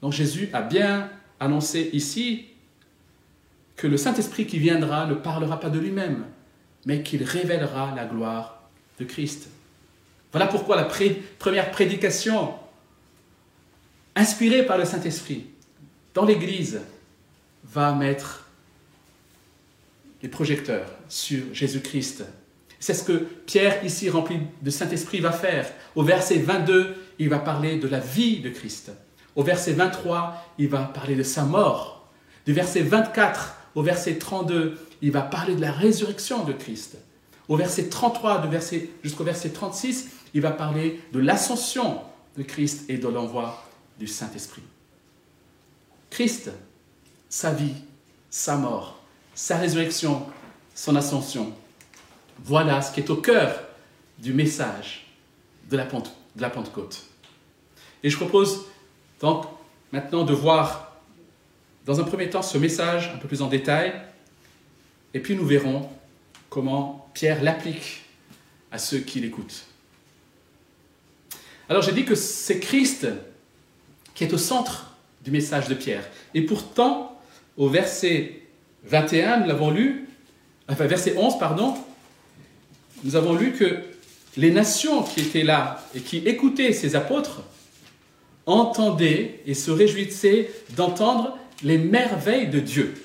Donc 0.01 0.13
Jésus 0.13 0.49
a 0.53 0.61
bien 0.61 1.09
annoncé 1.39 1.89
ici 1.93 2.45
que 3.75 3.87
le 3.87 3.97
Saint-Esprit 3.97 4.45
qui 4.45 4.59
viendra 4.59 5.05
ne 5.07 5.15
parlera 5.15 5.59
pas 5.59 5.69
de 5.69 5.79
lui-même, 5.79 6.25
mais 6.85 7.01
qu'il 7.01 7.23
révélera 7.23 7.93
la 7.95 8.05
gloire 8.05 8.61
de 8.99 9.05
Christ. 9.05 9.49
Voilà 10.31 10.47
pourquoi 10.47 10.75
la 10.75 10.87
première 11.39 11.71
prédication, 11.71 12.53
inspirée 14.15 14.65
par 14.65 14.77
le 14.77 14.85
Saint-Esprit, 14.85 15.47
dans 16.13 16.25
l'Église, 16.25 16.81
va 17.63 17.93
mettre 17.93 18.47
les 20.21 20.29
projecteurs 20.29 20.89
sur 21.07 21.53
Jésus-Christ. 21.53 22.25
C'est 22.79 22.93
ce 22.93 23.03
que 23.03 23.27
Pierre, 23.45 23.83
ici 23.83 24.09
rempli 24.09 24.39
de 24.61 24.69
Saint-Esprit, 24.69 25.19
va 25.19 25.31
faire. 25.31 25.69
Au 25.95 26.03
verset 26.03 26.39
22, 26.39 26.95
il 27.19 27.29
va 27.29 27.39
parler 27.39 27.77
de 27.77 27.87
la 27.87 27.99
vie 27.99 28.39
de 28.39 28.49
Christ. 28.49 28.91
Au 29.35 29.43
verset 29.43 29.73
23, 29.73 30.53
il 30.57 30.69
va 30.69 30.83
parler 30.83 31.15
de 31.15 31.23
sa 31.23 31.43
mort. 31.43 32.09
Du 32.45 32.53
verset 32.53 32.81
24 32.81 33.55
au 33.75 33.83
verset 33.83 34.15
32, 34.17 34.77
il 35.01 35.11
va 35.11 35.21
parler 35.21 35.55
de 35.55 35.61
la 35.61 35.71
résurrection 35.71 36.43
de 36.43 36.53
Christ. 36.53 36.97
Au 37.47 37.55
verset 37.55 37.89
33 37.89 38.49
jusqu'au 39.03 39.23
verset 39.23 39.49
36, 39.49 40.09
il 40.33 40.41
va 40.41 40.51
parler 40.51 41.01
de 41.13 41.19
l'ascension 41.19 42.01
de 42.37 42.43
Christ 42.43 42.89
et 42.89 42.97
de 42.97 43.07
l'envoi 43.07 43.63
du 43.97 44.07
Saint-Esprit. 44.07 44.63
Christ, 46.09 46.51
sa 47.27 47.51
vie, 47.51 47.73
sa 48.29 48.55
mort, 48.55 49.01
sa 49.33 49.57
résurrection, 49.57 50.25
son 50.75 50.95
ascension. 50.95 51.53
Voilà 52.43 52.81
ce 52.81 52.93
qui 52.93 53.01
est 53.01 53.09
au 53.09 53.17
cœur 53.17 53.63
du 54.17 54.33
message 54.33 55.07
de 55.69 55.77
la, 55.77 55.85
de 55.85 56.41
la 56.41 56.49
Pentecôte. 56.49 57.03
Et 58.03 58.09
je 58.09 58.17
propose 58.17 58.65
donc 59.21 59.45
maintenant 59.91 60.23
de 60.23 60.33
voir 60.33 60.97
dans 61.85 61.99
un 61.99 62.03
premier 62.03 62.29
temps 62.29 62.41
ce 62.41 62.57
message 62.57 63.11
un 63.13 63.17
peu 63.17 63.27
plus 63.27 63.41
en 63.41 63.47
détail, 63.47 63.93
et 65.13 65.19
puis 65.19 65.35
nous 65.35 65.45
verrons 65.45 65.89
comment 66.49 67.09
Pierre 67.13 67.43
l'applique 67.43 68.03
à 68.71 68.77
ceux 68.77 68.99
qui 68.99 69.19
l'écoutent. 69.19 69.65
Alors 71.67 71.81
j'ai 71.81 71.91
dit 71.91 72.05
que 72.05 72.15
c'est 72.15 72.59
Christ 72.59 73.07
qui 74.13 74.23
est 74.23 74.33
au 74.33 74.37
centre 74.37 74.95
du 75.23 75.31
message 75.31 75.67
de 75.67 75.75
Pierre. 75.75 76.07
Et 76.33 76.41
pourtant, 76.41 77.19
au 77.57 77.69
verset 77.69 78.41
21, 78.85 79.41
nous 79.41 79.47
l'avons 79.47 79.71
lu, 79.71 80.07
enfin 80.67 80.85
verset 80.85 81.15
11, 81.17 81.37
pardon, 81.39 81.75
nous 83.03 83.15
avons 83.15 83.35
lu 83.35 83.53
que 83.53 83.79
les 84.37 84.51
nations 84.51 85.03
qui 85.03 85.21
étaient 85.21 85.43
là 85.43 85.83
et 85.95 86.01
qui 86.01 86.17
écoutaient 86.17 86.73
ces 86.73 86.95
apôtres 86.95 87.41
entendaient 88.45 89.41
et 89.45 89.53
se 89.53 89.71
réjouissaient 89.71 90.49
d'entendre 90.75 91.37
les 91.63 91.77
merveilles 91.77 92.47
de 92.47 92.59
Dieu. 92.59 92.95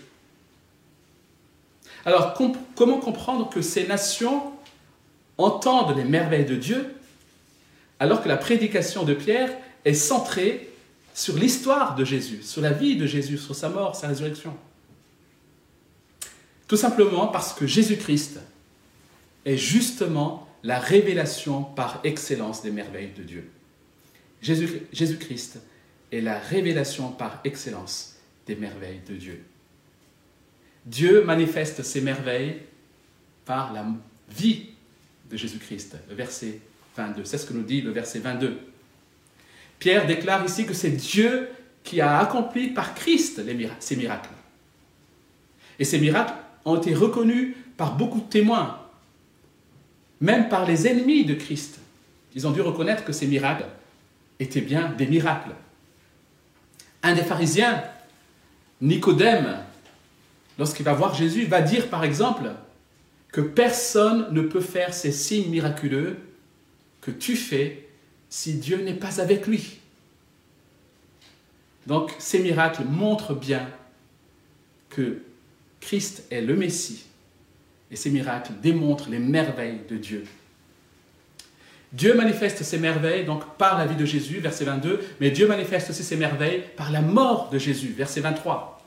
Alors, 2.05 2.35
comment 2.75 2.99
comprendre 2.99 3.49
que 3.51 3.63
ces 3.63 3.87
nations 3.87 4.43
entendent 5.39 5.97
les 5.97 6.05
merveilles 6.05 6.45
de 6.45 6.57
Dieu 6.57 6.95
alors 7.99 8.23
que 8.23 8.29
la 8.29 8.37
prédication 8.37 9.05
de 9.05 9.15
Pierre 9.15 9.51
est 9.85 9.95
centrée 9.95 10.71
sur 11.15 11.37
l'histoire 11.37 11.95
de 11.95 12.05
Jésus, 12.05 12.43
sur 12.43 12.61
la 12.61 12.73
vie 12.73 12.97
de 12.97 13.07
Jésus, 13.07 13.39
sur 13.39 13.55
sa 13.55 13.69
mort, 13.69 13.97
sa 13.97 14.09
résurrection? 14.09 14.55
Tout 16.67 16.77
simplement 16.77 17.29
parce 17.29 17.53
que 17.53 17.67
Jésus-Christ 17.67 18.41
est 19.45 19.57
justement 19.57 20.49
la 20.63 20.79
révélation 20.79 21.63
par 21.63 22.01
excellence 22.05 22.63
des 22.63 22.71
merveilles 22.71 23.13
de 23.17 23.23
Dieu. 23.23 23.51
Jésus-Christ 24.41 25.61
est 26.13 26.21
la 26.21 26.39
révélation 26.39 27.11
par 27.11 27.41
excellence 27.45 28.17
des 28.47 28.57
merveilles 28.57 29.01
de 29.09 29.15
Dieu. 29.15 29.43
Dieu 30.87 31.25
manifeste 31.25 31.83
ses 31.83 32.01
merveilles 32.01 32.61
par 33.45 33.73
la 33.73 33.87
vie 34.29 34.67
de 35.31 35.37
Jésus-Christ. 35.37 35.97
Verset 36.11 36.61
22, 36.97 37.25
c'est 37.25 37.39
ce 37.39 37.47
que 37.47 37.55
nous 37.55 37.63
dit 37.63 37.81
le 37.81 37.91
verset 37.91 38.21
22. 38.21 38.59
Pierre 39.79 40.07
déclare 40.07 40.45
ici 40.45 40.67
que 40.67 40.75
c'est 40.75 40.91
Dieu 40.91 41.49
qui 41.83 42.01
a 42.01 42.19
accompli 42.19 42.69
par 42.69 42.95
Christ 42.95 43.43
ces 43.81 43.97
miracles. 43.97 44.31
Et 45.79 45.85
ces 45.85 45.99
miracles 45.99 46.35
ont 46.65 46.77
été 46.77 46.95
reconnus 46.95 47.55
par 47.77 47.97
beaucoup 47.97 48.21
de 48.21 48.29
témoins, 48.29 48.84
même 50.21 50.49
par 50.49 50.67
les 50.67 50.87
ennemis 50.87 51.25
de 51.25 51.35
Christ. 51.35 51.79
Ils 52.35 52.47
ont 52.47 52.51
dû 52.51 52.61
reconnaître 52.61 53.05
que 53.05 53.13
ces 53.13 53.27
miracles 53.27 53.67
étaient 54.41 54.61
bien 54.61 54.91
des 54.91 55.07
miracles. 55.07 55.53
Un 57.03 57.15
des 57.15 57.23
pharisiens, 57.23 57.83
Nicodème, 58.81 59.59
lorsqu'il 60.59 60.85
va 60.85 60.95
voir 60.95 61.15
Jésus, 61.15 61.45
va 61.45 61.63
dire 61.63 61.89
par 61.89 62.05
exemple 62.05 62.51
que 63.31 63.41
personne 63.41 64.33
ne 64.33 64.43
peut 64.43 64.61
faire 64.61 64.95
ces 64.95 65.13
signes 65.13 65.51
miraculeux 65.51 66.19
que 67.01 67.11
tu 67.11 67.37
fais 67.37 67.89
si 68.31 68.55
Dieu 68.55 68.83
n'est 68.83 68.95
pas 68.95 69.21
avec 69.21 69.47
lui. 69.47 69.79
Donc 71.87 72.15
ces 72.19 72.39
miracles 72.39 72.85
montrent 72.85 73.35
bien 73.35 73.69
que 74.89 75.23
Christ 75.81 76.25
est 76.31 76.41
le 76.41 76.57
Messie 76.57 77.05
et 77.95 77.97
ces 77.97 78.11
miracles 78.11 78.55
démontrent 78.61 79.09
les 79.09 79.21
merveilles 79.21 79.79
de 79.89 79.97
Dieu. 79.97 80.25
Dieu 81.93 82.13
manifeste 82.15 82.65
ses 82.65 82.79
merveilles 82.79 83.25
donc 83.25 83.57
par 83.57 83.79
la 83.79 83.87
vie 83.87 83.95
de 83.95 84.05
Jésus, 84.05 84.41
verset 84.41 84.65
22, 84.65 85.01
mais 85.21 85.31
Dieu 85.31 85.47
manifeste 85.47 85.91
aussi 85.91 86.03
ses 86.03 86.17
merveilles 86.17 86.65
par 86.77 86.91
la 86.91 87.03
mort 87.03 87.51
de 87.51 87.59
Jésus, 87.61 87.95
verset 87.97 88.21
23. 88.21 88.85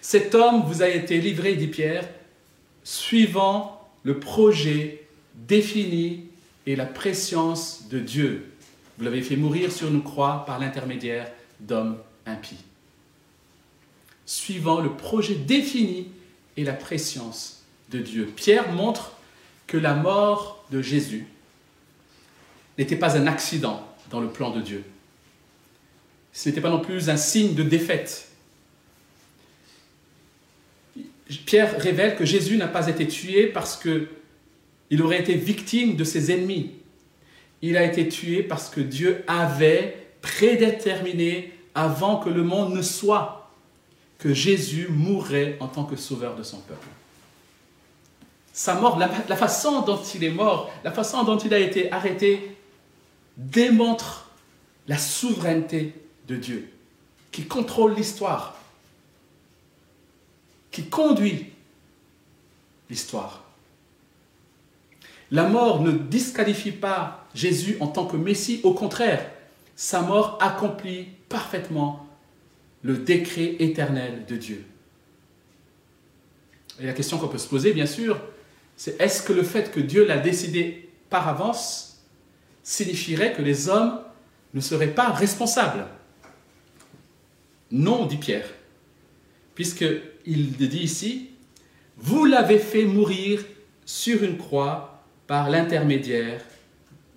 Cet 0.00 0.34
homme 0.34 0.62
vous 0.66 0.80
a 0.80 0.88
été 0.88 1.18
livré, 1.18 1.56
dit 1.56 1.66
Pierre, 1.66 2.08
suivant 2.84 3.86
le 4.02 4.18
projet 4.18 5.06
défini 5.34 6.24
et 6.64 6.74
la 6.74 6.86
préscience 6.86 7.86
de 7.90 7.98
Dieu. 7.98 8.50
Vous 8.96 9.04
l'avez 9.04 9.20
fait 9.20 9.36
mourir 9.36 9.70
sur 9.70 9.88
une 9.88 10.02
croix 10.02 10.44
par 10.46 10.58
l'intermédiaire 10.58 11.30
d'hommes 11.60 11.98
impies. 12.24 12.64
Suivant 14.24 14.80
le 14.80 14.94
projet 14.94 15.34
défini 15.34 16.08
et 16.56 16.64
la 16.64 16.72
préscience 16.72 17.57
Pierre 18.36 18.72
montre 18.72 19.12
que 19.66 19.76
la 19.76 19.94
mort 19.94 20.64
de 20.70 20.82
Jésus 20.82 21.26
n'était 22.76 22.96
pas 22.96 23.16
un 23.16 23.26
accident 23.26 23.86
dans 24.10 24.20
le 24.20 24.28
plan 24.28 24.50
de 24.50 24.60
Dieu. 24.60 24.84
Ce 26.32 26.48
n'était 26.48 26.60
pas 26.60 26.70
non 26.70 26.80
plus 26.80 27.08
un 27.10 27.16
signe 27.16 27.54
de 27.54 27.62
défaite. 27.62 28.28
Pierre 31.46 31.78
révèle 31.78 32.16
que 32.16 32.24
Jésus 32.24 32.56
n'a 32.56 32.68
pas 32.68 32.88
été 32.88 33.06
tué 33.06 33.46
parce 33.46 33.76
que 33.76 34.08
il 34.90 35.02
aurait 35.02 35.20
été 35.20 35.34
victime 35.34 35.96
de 35.96 36.04
ses 36.04 36.32
ennemis. 36.32 36.72
Il 37.60 37.76
a 37.76 37.84
été 37.84 38.08
tué 38.08 38.42
parce 38.42 38.70
que 38.70 38.80
Dieu 38.80 39.22
avait 39.26 40.08
prédéterminé 40.22 41.52
avant 41.74 42.16
que 42.16 42.30
le 42.30 42.42
monde 42.42 42.74
ne 42.74 42.82
soit 42.82 43.50
que 44.18 44.32
Jésus 44.32 44.88
mourrait 44.88 45.56
en 45.60 45.68
tant 45.68 45.84
que 45.84 45.96
sauveur 45.96 46.36
de 46.36 46.42
son 46.42 46.58
peuple. 46.60 46.88
Sa 48.58 48.74
mort, 48.74 48.98
la, 48.98 49.36
façon 49.36 49.82
dont 49.82 50.02
il 50.02 50.24
est 50.24 50.32
mort, 50.32 50.68
la 50.82 50.90
façon 50.90 51.22
dont 51.22 51.38
il 51.38 51.54
a 51.54 51.60
été 51.60 51.92
arrêté, 51.92 52.56
démontre 53.36 54.32
la 54.88 54.98
souveraineté 54.98 55.94
de 56.26 56.34
Dieu, 56.34 56.68
qui 57.30 57.44
contrôle 57.44 57.94
l'histoire, 57.94 58.56
qui 60.72 60.88
conduit 60.88 61.52
l'histoire. 62.90 63.44
La 65.30 65.44
mort 65.44 65.80
ne 65.80 65.92
disqualifie 65.92 66.72
pas 66.72 67.28
Jésus 67.36 67.76
en 67.78 67.86
tant 67.86 68.06
que 68.06 68.16
Messie, 68.16 68.58
au 68.64 68.74
contraire, 68.74 69.30
sa 69.76 70.00
mort 70.00 70.36
accomplit 70.40 71.06
parfaitement 71.28 72.08
le 72.82 72.96
décret 72.96 73.54
éternel 73.60 74.26
de 74.26 74.34
Dieu. 74.34 74.66
Et 76.80 76.86
la 76.86 76.92
question 76.92 77.18
qu'on 77.18 77.28
peut 77.28 77.38
se 77.38 77.46
poser, 77.46 77.72
bien 77.72 77.86
sûr, 77.86 78.20
c'est 78.78 78.98
est-ce 79.00 79.22
que 79.22 79.32
le 79.32 79.42
fait 79.42 79.72
que 79.72 79.80
Dieu 79.80 80.06
l'a 80.06 80.18
décidé 80.18 80.88
par 81.10 81.26
avance 81.28 82.00
signifierait 82.62 83.32
que 83.32 83.42
les 83.42 83.68
hommes 83.68 84.00
ne 84.54 84.60
seraient 84.60 84.94
pas 84.94 85.10
responsables? 85.10 85.84
Non, 87.72 88.06
dit 88.06 88.18
Pierre, 88.18 88.48
puisqu'il 89.56 90.52
dit 90.52 90.78
ici, 90.78 91.30
vous 91.96 92.24
l'avez 92.24 92.60
fait 92.60 92.84
mourir 92.84 93.44
sur 93.84 94.22
une 94.22 94.38
croix 94.38 95.02
par 95.26 95.50
l'intermédiaire 95.50 96.40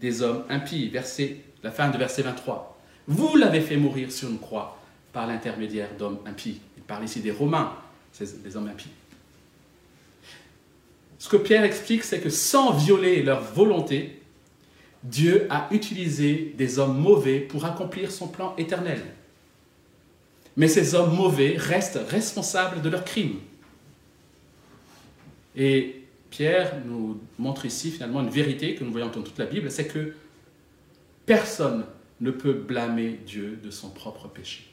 des 0.02 0.24
hommes 0.24 0.44
impies. 0.50 0.90
Verset, 0.90 1.38
la 1.62 1.70
fin 1.70 1.90
de 1.92 1.98
verset 2.00 2.24
23. 2.24 2.82
Vous 3.08 3.38
l'avez 3.38 3.62
fait 3.62 3.78
mourir 3.78 4.12
sur 4.12 4.30
une 4.30 4.40
croix 4.40 4.80
par 5.14 5.28
l'intermédiaire 5.28 5.90
d'hommes 5.96 6.20
impies. 6.26 6.60
Il 6.76 6.84
parle 6.84 7.04
ici 7.04 7.20
des 7.20 7.32
Romains, 7.32 7.78
des 8.20 8.58
hommes 8.58 8.68
impies. 8.68 8.90
Ce 11.22 11.30
que 11.30 11.38
Pierre 11.38 11.64
explique, 11.64 12.04
c'est 12.04 12.20
que 12.20 12.32
sans 12.32 12.74
violer 12.74 13.22
leur 13.22 13.44
volonté, 13.44 14.20
Dieu 15.04 15.46
a 15.52 15.68
utilisé 15.70 16.56
des 16.58 16.80
hommes 16.80 17.00
mauvais 17.00 17.40
pour 17.40 17.64
accomplir 17.64 18.12
son 18.12 18.28
plan 18.28 18.56
éternel. 18.58 19.04
Mais 20.58 20.68
ces 20.68 20.96
hommes 20.96 21.16
mauvais 21.16 21.58
restent 21.60 22.00
responsables 22.10 22.82
de 22.82 22.90
leurs 22.90 23.06
crimes. 23.06 23.38
Et 25.56 26.08
Pierre 26.32 26.78
nous 26.88 27.22
montre 27.38 27.68
ici 27.68 27.92
finalement 27.92 28.22
une 28.22 28.32
vérité 28.32 28.74
que 28.74 28.84
nous 28.84 28.92
voyons 28.92 29.10
dans 29.10 29.22
toute 29.22 29.38
la 29.38 29.46
Bible, 29.46 29.70
c'est 29.70 29.86
que 29.86 30.16
personne 31.28 31.86
ne 32.20 32.32
peut 32.32 32.54
blâmer 32.54 33.20
Dieu 33.28 33.60
de 33.64 33.70
son 33.70 33.92
propre 33.92 34.28
péché. 34.28 34.64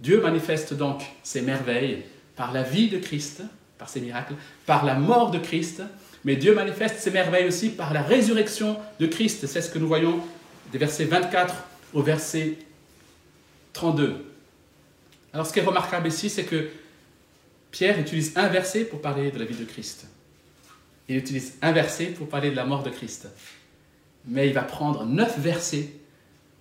Dieu 0.00 0.20
manifeste 0.20 0.74
donc 0.74 1.00
ses 1.22 1.42
merveilles 1.42 2.02
par 2.34 2.52
la 2.52 2.64
vie 2.64 2.88
de 2.88 2.98
Christ, 2.98 3.44
par 3.82 3.90
ses 3.90 4.00
miracles, 4.00 4.34
par 4.64 4.84
la 4.84 4.94
mort 4.94 5.30
de 5.30 5.38
Christ, 5.38 5.82
mais 6.24 6.36
Dieu 6.36 6.54
manifeste 6.54 6.98
ses 6.98 7.10
merveilles 7.10 7.48
aussi 7.48 7.70
par 7.70 7.92
la 7.92 8.02
résurrection 8.02 8.78
de 9.00 9.06
Christ. 9.06 9.46
C'est 9.46 9.60
ce 9.60 9.70
que 9.70 9.78
nous 9.78 9.88
voyons 9.88 10.20
des 10.70 10.78
versets 10.78 11.04
24 11.04 11.54
au 11.92 12.02
verset 12.02 12.58
32. 13.72 14.24
Alors 15.34 15.46
ce 15.46 15.52
qui 15.52 15.58
est 15.58 15.64
remarquable 15.64 16.06
ici, 16.06 16.30
c'est 16.30 16.44
que 16.44 16.68
Pierre 17.72 17.98
utilise 17.98 18.32
un 18.36 18.48
verset 18.48 18.84
pour 18.84 19.00
parler 19.00 19.30
de 19.30 19.38
la 19.38 19.44
vie 19.44 19.56
de 19.56 19.64
Christ 19.64 20.06
il 21.08 21.18
utilise 21.18 21.58
un 21.62 21.72
verset 21.72 22.06
pour 22.06 22.28
parler 22.28 22.50
de 22.50 22.56
la 22.56 22.64
mort 22.64 22.82
de 22.82 22.90
Christ. 22.90 23.28
Mais 24.26 24.46
il 24.48 24.54
va 24.54 24.62
prendre 24.62 25.04
neuf 25.04 25.38
versets 25.38 25.90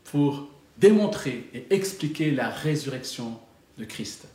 pour 0.05 0.49
démontrer 0.77 1.49
et 1.53 1.67
expliquer 1.69 2.31
la 2.31 2.49
résurrection 2.49 3.39
de 3.77 3.85
Christ. 3.85 4.27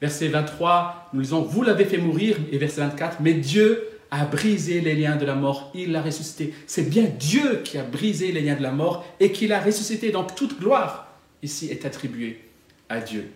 Verset 0.00 0.28
23, 0.28 1.10
nous 1.12 1.20
lisons, 1.20 1.42
vous 1.42 1.62
l'avez 1.62 1.84
fait 1.84 1.98
mourir, 1.98 2.36
et 2.52 2.58
verset 2.58 2.82
24, 2.82 3.18
mais 3.20 3.34
Dieu 3.34 3.88
a 4.10 4.24
brisé 4.24 4.80
les 4.80 4.94
liens 4.94 5.16
de 5.16 5.24
la 5.24 5.34
mort, 5.34 5.70
il 5.74 5.92
l'a 5.92 6.02
ressuscité. 6.02 6.54
C'est 6.66 6.88
bien 6.88 7.04
Dieu 7.04 7.62
qui 7.64 7.78
a 7.78 7.82
brisé 7.82 8.30
les 8.32 8.40
liens 8.40 8.56
de 8.56 8.62
la 8.62 8.70
mort 8.70 9.04
et 9.20 9.32
qui 9.32 9.46
l'a 9.46 9.60
ressuscité. 9.60 10.10
Donc 10.10 10.34
toute 10.34 10.60
gloire 10.60 11.08
ici 11.42 11.68
est 11.70 11.84
attribuée 11.84 12.40
à 12.88 13.00
Dieu. 13.00 13.28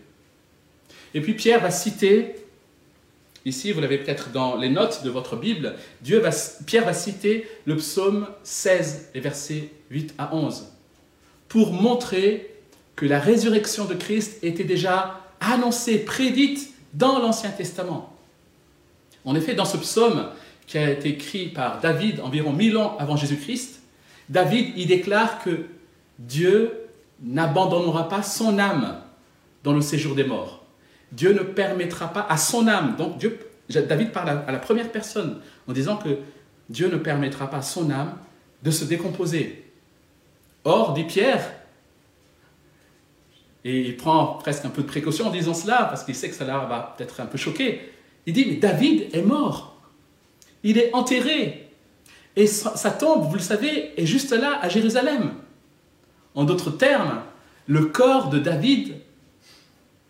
Et 1.14 1.20
puis 1.20 1.34
Pierre 1.34 1.60
va 1.60 1.70
citer 1.70 2.34
Ici, 3.46 3.72
vous 3.72 3.80
l'avez 3.80 3.96
peut-être 3.96 4.32
dans 4.32 4.56
les 4.56 4.68
notes 4.68 5.02
de 5.02 5.08
votre 5.08 5.34
Bible, 5.34 5.74
Dieu 6.02 6.18
va, 6.18 6.28
Pierre 6.66 6.84
va 6.84 6.92
citer 6.92 7.48
le 7.64 7.74
psaume 7.76 8.28
16, 8.42 9.12
les 9.14 9.20
versets 9.20 9.70
8 9.90 10.14
à 10.18 10.34
11, 10.34 10.66
pour 11.48 11.72
montrer 11.72 12.54
que 12.96 13.06
la 13.06 13.18
résurrection 13.18 13.86
de 13.86 13.94
Christ 13.94 14.44
était 14.44 14.64
déjà 14.64 15.29
annoncée, 15.52 15.98
prédite 15.98 16.72
dans 16.94 17.18
l'Ancien 17.18 17.50
Testament. 17.50 18.12
En 19.24 19.34
effet, 19.34 19.54
dans 19.54 19.64
ce 19.64 19.76
psaume 19.76 20.28
qui 20.66 20.78
a 20.78 20.90
été 20.90 21.10
écrit 21.10 21.48
par 21.48 21.80
David 21.80 22.20
environ 22.20 22.52
mille 22.52 22.76
ans 22.76 22.96
avant 22.98 23.16
Jésus-Christ, 23.16 23.80
David 24.28 24.76
y 24.78 24.86
déclare 24.86 25.42
que 25.42 25.66
Dieu 26.18 26.86
n'abandonnera 27.22 28.08
pas 28.08 28.22
son 28.22 28.58
âme 28.58 29.00
dans 29.64 29.72
le 29.72 29.80
séjour 29.80 30.14
des 30.14 30.24
morts. 30.24 30.64
Dieu 31.12 31.32
ne 31.32 31.40
permettra 31.40 32.12
pas 32.12 32.26
à 32.28 32.36
son 32.36 32.68
âme, 32.68 32.94
donc 32.96 33.18
Dieu, 33.18 33.38
David 33.68 34.12
parle 34.12 34.42
à 34.46 34.52
la 34.52 34.58
première 34.58 34.90
personne 34.90 35.40
en 35.68 35.72
disant 35.72 35.96
que 35.96 36.18
Dieu 36.68 36.88
ne 36.88 36.96
permettra 36.96 37.50
pas 37.50 37.58
à 37.58 37.62
son 37.62 37.90
âme 37.90 38.16
de 38.62 38.70
se 38.70 38.84
décomposer. 38.84 39.64
Or, 40.64 40.92
dit 40.94 41.04
Pierre, 41.04 41.52
et 43.64 43.80
il 43.80 43.96
prend 43.96 44.38
presque 44.40 44.64
un 44.64 44.70
peu 44.70 44.82
de 44.82 44.86
précaution 44.86 45.26
en 45.26 45.30
disant 45.30 45.54
cela, 45.54 45.84
parce 45.84 46.04
qu'il 46.04 46.14
sait 46.14 46.30
que 46.30 46.36
cela 46.36 46.58
va 46.60 46.94
peut-être 46.96 47.20
un 47.20 47.26
peu 47.26 47.38
choquer, 47.38 47.92
il 48.26 48.32
dit, 48.32 48.46
mais 48.46 48.56
David 48.56 49.14
est 49.14 49.22
mort, 49.22 49.76
il 50.62 50.78
est 50.78 50.94
enterré, 50.94 51.70
et 52.36 52.46
sa 52.46 52.90
tombe, 52.90 53.28
vous 53.28 53.34
le 53.34 53.40
savez, 53.40 54.00
est 54.00 54.06
juste 54.06 54.32
là, 54.32 54.58
à 54.62 54.68
Jérusalem. 54.68 55.32
En 56.34 56.44
d'autres 56.44 56.70
termes, 56.70 57.22
le 57.66 57.86
corps 57.86 58.30
de 58.30 58.38
David 58.38 58.94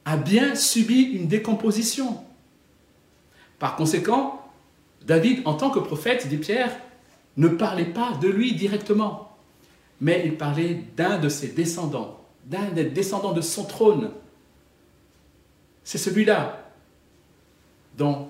a 0.04 0.16
bien 0.16 0.54
subi 0.54 1.02
une 1.02 1.28
décomposition. 1.28 2.22
Par 3.58 3.76
conséquent, 3.76 4.42
David, 5.06 5.42
en 5.44 5.54
tant 5.54 5.70
que 5.70 5.78
prophète, 5.78 6.28
dit 6.28 6.36
Pierre, 6.36 6.76
ne 7.36 7.48
parlait 7.48 7.84
pas 7.84 8.12
de 8.20 8.28
lui 8.28 8.54
directement, 8.54 9.36
mais 10.00 10.22
il 10.24 10.36
parlait 10.36 10.84
d'un 10.96 11.18
de 11.18 11.28
ses 11.28 11.48
descendants, 11.48 12.19
d'un 12.50 12.70
des 12.70 12.84
descendants 12.84 13.32
de 13.32 13.40
son 13.40 13.64
trône. 13.64 14.10
C'est 15.84 15.98
celui-là 15.98 16.70
dont 17.96 18.28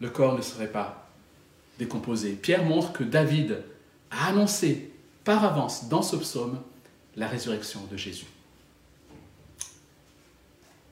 le 0.00 0.10
corps 0.10 0.36
ne 0.36 0.42
serait 0.42 0.72
pas 0.72 1.08
décomposé. 1.78 2.32
Pierre 2.32 2.64
montre 2.64 2.92
que 2.92 3.04
David 3.04 3.62
a 4.10 4.28
annoncé 4.28 4.90
par 5.24 5.44
avance 5.44 5.88
dans 5.88 6.02
ce 6.02 6.16
psaume 6.16 6.60
la 7.16 7.28
résurrection 7.28 7.80
de 7.90 7.96
Jésus. 7.96 8.26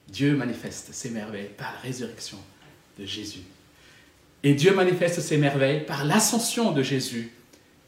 Dieu 0.09 0.37
manifeste 0.37 0.93
ses 0.93 1.11
merveilles 1.11 1.51
par 1.57 1.73
la 1.73 1.81
résurrection 1.81 2.39
de 2.99 3.07
Jésus. 3.07 3.43
Et 4.43 4.55
Dieu 4.55 4.75
manifeste 4.75 5.21
ses 5.21 5.39
merveilles 5.39 5.87
par 5.87 6.05
l'ascension 6.05 6.73
de 6.73 6.83
Jésus 6.83 7.33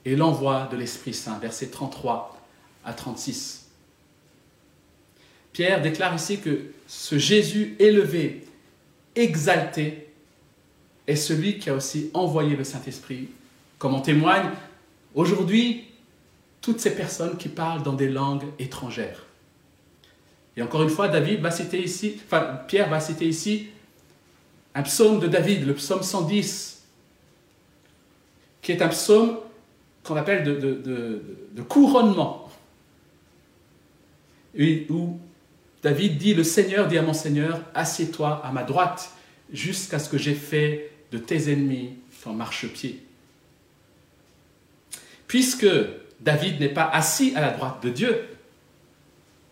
et 0.05 0.17
l'envoi 0.17 0.69
de 0.71 0.77
l'Esprit 0.77 1.13
Saint, 1.13 1.39
versets 1.39 1.69
33 1.69 2.41
à 2.85 2.95
36. 2.95 3.64
Pierre 5.55 5.81
déclare 5.81 6.15
ici 6.15 6.41
que 6.41 6.67
ce 6.87 7.17
Jésus 7.17 7.77
élevé, 7.79 8.45
exalté, 9.15 10.09
est 11.07 11.17
celui 11.17 11.59
qui 11.59 11.71
a 11.71 11.75
aussi 11.75 12.11
envoyé 12.13 12.57
le 12.57 12.65
Saint-Esprit, 12.65 13.29
comme 13.79 13.95
en 13.95 14.01
témoigne 14.01 14.51
aujourd'hui 15.15 15.85
toutes 16.61 16.81
ces 16.81 16.95
personnes 16.95 17.37
qui 17.37 17.49
parlent 17.49 17.83
dans 17.83 17.93
des 17.93 18.09
langues 18.09 18.45
étrangères. 18.59 19.25
Et 20.57 20.63
encore 20.63 20.83
une 20.83 20.91
fois, 20.91 21.09
David 21.09 21.41
va 21.41 21.51
citer 21.51 21.83
ici, 21.83 22.21
enfin 22.25 22.61
Pierre 22.67 22.89
va 22.89 23.01
citer 23.01 23.27
ici 23.27 23.69
un 24.75 24.83
psaume 24.83 25.21
de 25.21 25.29
David, 25.29 25.67
le 25.67 25.75
psaume 25.75 26.03
110, 26.03 26.83
qui 28.61 28.73
est 28.73 28.83
un 28.83 28.89
psaume 28.89 29.39
qu'on 30.03 30.17
appelle 30.17 30.43
de, 30.43 31.63
couronnement, 31.69 32.49
où 34.59 35.19
David 35.85 36.19
dit, 36.19 36.35
le 36.35 36.43
Seigneur 36.43 36.89
dit 36.89 36.99
à 36.99 37.03
mon 37.03 37.13
Seigneur, 37.13 37.61
assieds-toi 37.75 38.43
à 38.45 38.51
ma 38.51 38.65
droite 38.65 39.11
jusqu'à 39.53 40.01
ce 40.01 40.09
que 40.09 40.19
j'ai 40.19 40.35
fait 40.35 40.91
de 41.13 41.19
tes 41.19 41.53
ennemis 41.53 41.91
ton 42.25 42.33
marchepied. 42.33 43.03
Puisque 45.27 45.67
David 46.21 46.59
n'est 46.59 46.73
pas 46.73 46.89
assis 46.89 47.35
à 47.37 47.43
la 47.43 47.51
droite 47.51 47.83
de 47.83 47.91
Dieu, 47.91 48.25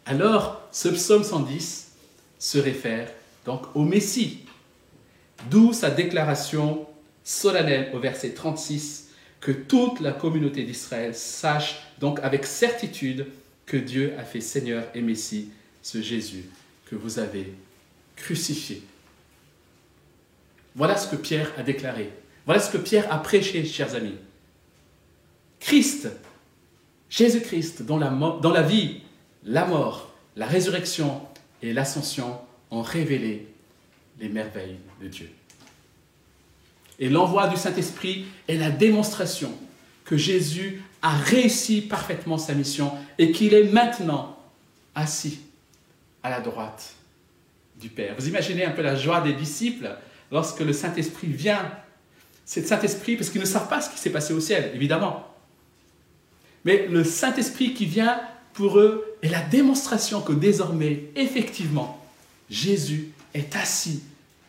alors 0.06 0.66
ce 0.72 0.88
psaume 0.88 1.22
110 1.22 1.92
se 2.38 2.58
réfère 2.58 3.08
donc 3.44 3.64
au 3.74 3.84
Messie, 3.84 4.46
d'où 5.50 5.72
sa 5.74 5.90
déclaration 5.90 6.86
solennelle 7.22 7.90
au 7.92 7.98
verset 7.98 8.30
36 8.30 9.10
que 9.40 9.52
toute 9.52 10.00
la 10.00 10.12
communauté 10.12 10.62
d'Israël 10.62 11.14
sache 11.14 11.82
donc 12.00 12.20
avec 12.22 12.46
certitude 12.46 13.26
que 13.66 13.76
Dieu 13.76 14.14
a 14.18 14.22
fait 14.22 14.40
Seigneur 14.40 14.84
et 14.94 15.02
Messie 15.02 15.50
ce 15.82 16.00
Jésus 16.00 16.44
que 16.86 16.94
vous 16.94 17.18
avez 17.18 17.52
crucifié. 18.16 18.82
Voilà 20.74 20.96
ce 20.96 21.08
que 21.08 21.16
Pierre 21.16 21.52
a 21.58 21.62
déclaré. 21.62 22.10
Voilà 22.46 22.60
ce 22.60 22.70
que 22.70 22.78
Pierre 22.78 23.12
a 23.12 23.18
prêché, 23.22 23.64
chers 23.64 23.94
amis. 23.94 24.14
Christ, 25.60 26.08
Jésus-Christ, 27.10 27.82
dans 27.82 27.98
la, 27.98 28.10
la 28.42 28.62
vie, 28.62 29.00
la 29.44 29.66
mort, 29.66 30.12
la 30.36 30.46
résurrection 30.46 31.20
et 31.62 31.72
l'ascension 31.72 32.40
ont 32.70 32.82
révélé 32.82 33.46
les 34.18 34.28
merveilles 34.28 34.78
de 35.00 35.08
Dieu. 35.08 35.30
Et 36.98 37.08
l'envoi 37.08 37.48
du 37.48 37.56
Saint-Esprit 37.56 38.26
est 38.48 38.56
la 38.56 38.70
démonstration 38.70 39.52
que 40.04 40.16
Jésus 40.16 40.82
a 41.00 41.16
réussi 41.16 41.80
parfaitement 41.80 42.38
sa 42.38 42.54
mission 42.54 42.92
et 43.18 43.32
qu'il 43.32 43.54
est 43.54 43.72
maintenant 43.72 44.38
assis 44.94 45.40
à 46.22 46.30
la 46.30 46.40
droite 46.40 46.94
du 47.76 47.88
Père. 47.88 48.14
Vous 48.18 48.28
imaginez 48.28 48.64
un 48.64 48.70
peu 48.70 48.82
la 48.82 48.96
joie 48.96 49.20
des 49.20 49.32
disciples 49.32 49.96
lorsque 50.30 50.60
le 50.60 50.72
Saint-Esprit 50.72 51.28
vient. 51.28 51.70
C'est 52.44 52.60
le 52.60 52.66
Saint-Esprit 52.66 53.16
parce 53.16 53.30
qu'ils 53.30 53.40
ne 53.40 53.46
savent 53.46 53.68
pas 53.68 53.80
ce 53.80 53.90
qui 53.90 53.98
s'est 53.98 54.10
passé 54.10 54.32
au 54.32 54.40
ciel, 54.40 54.72
évidemment. 54.74 55.26
Mais 56.64 56.86
le 56.86 57.04
Saint-Esprit 57.04 57.74
qui 57.74 57.86
vient 57.86 58.20
pour 58.52 58.78
eux 58.78 59.16
est 59.22 59.28
la 59.28 59.42
démonstration 59.42 60.20
que 60.20 60.32
désormais, 60.32 61.04
effectivement, 61.16 62.04
Jésus 62.50 63.12
est 63.34 63.56
assis 63.56 64.02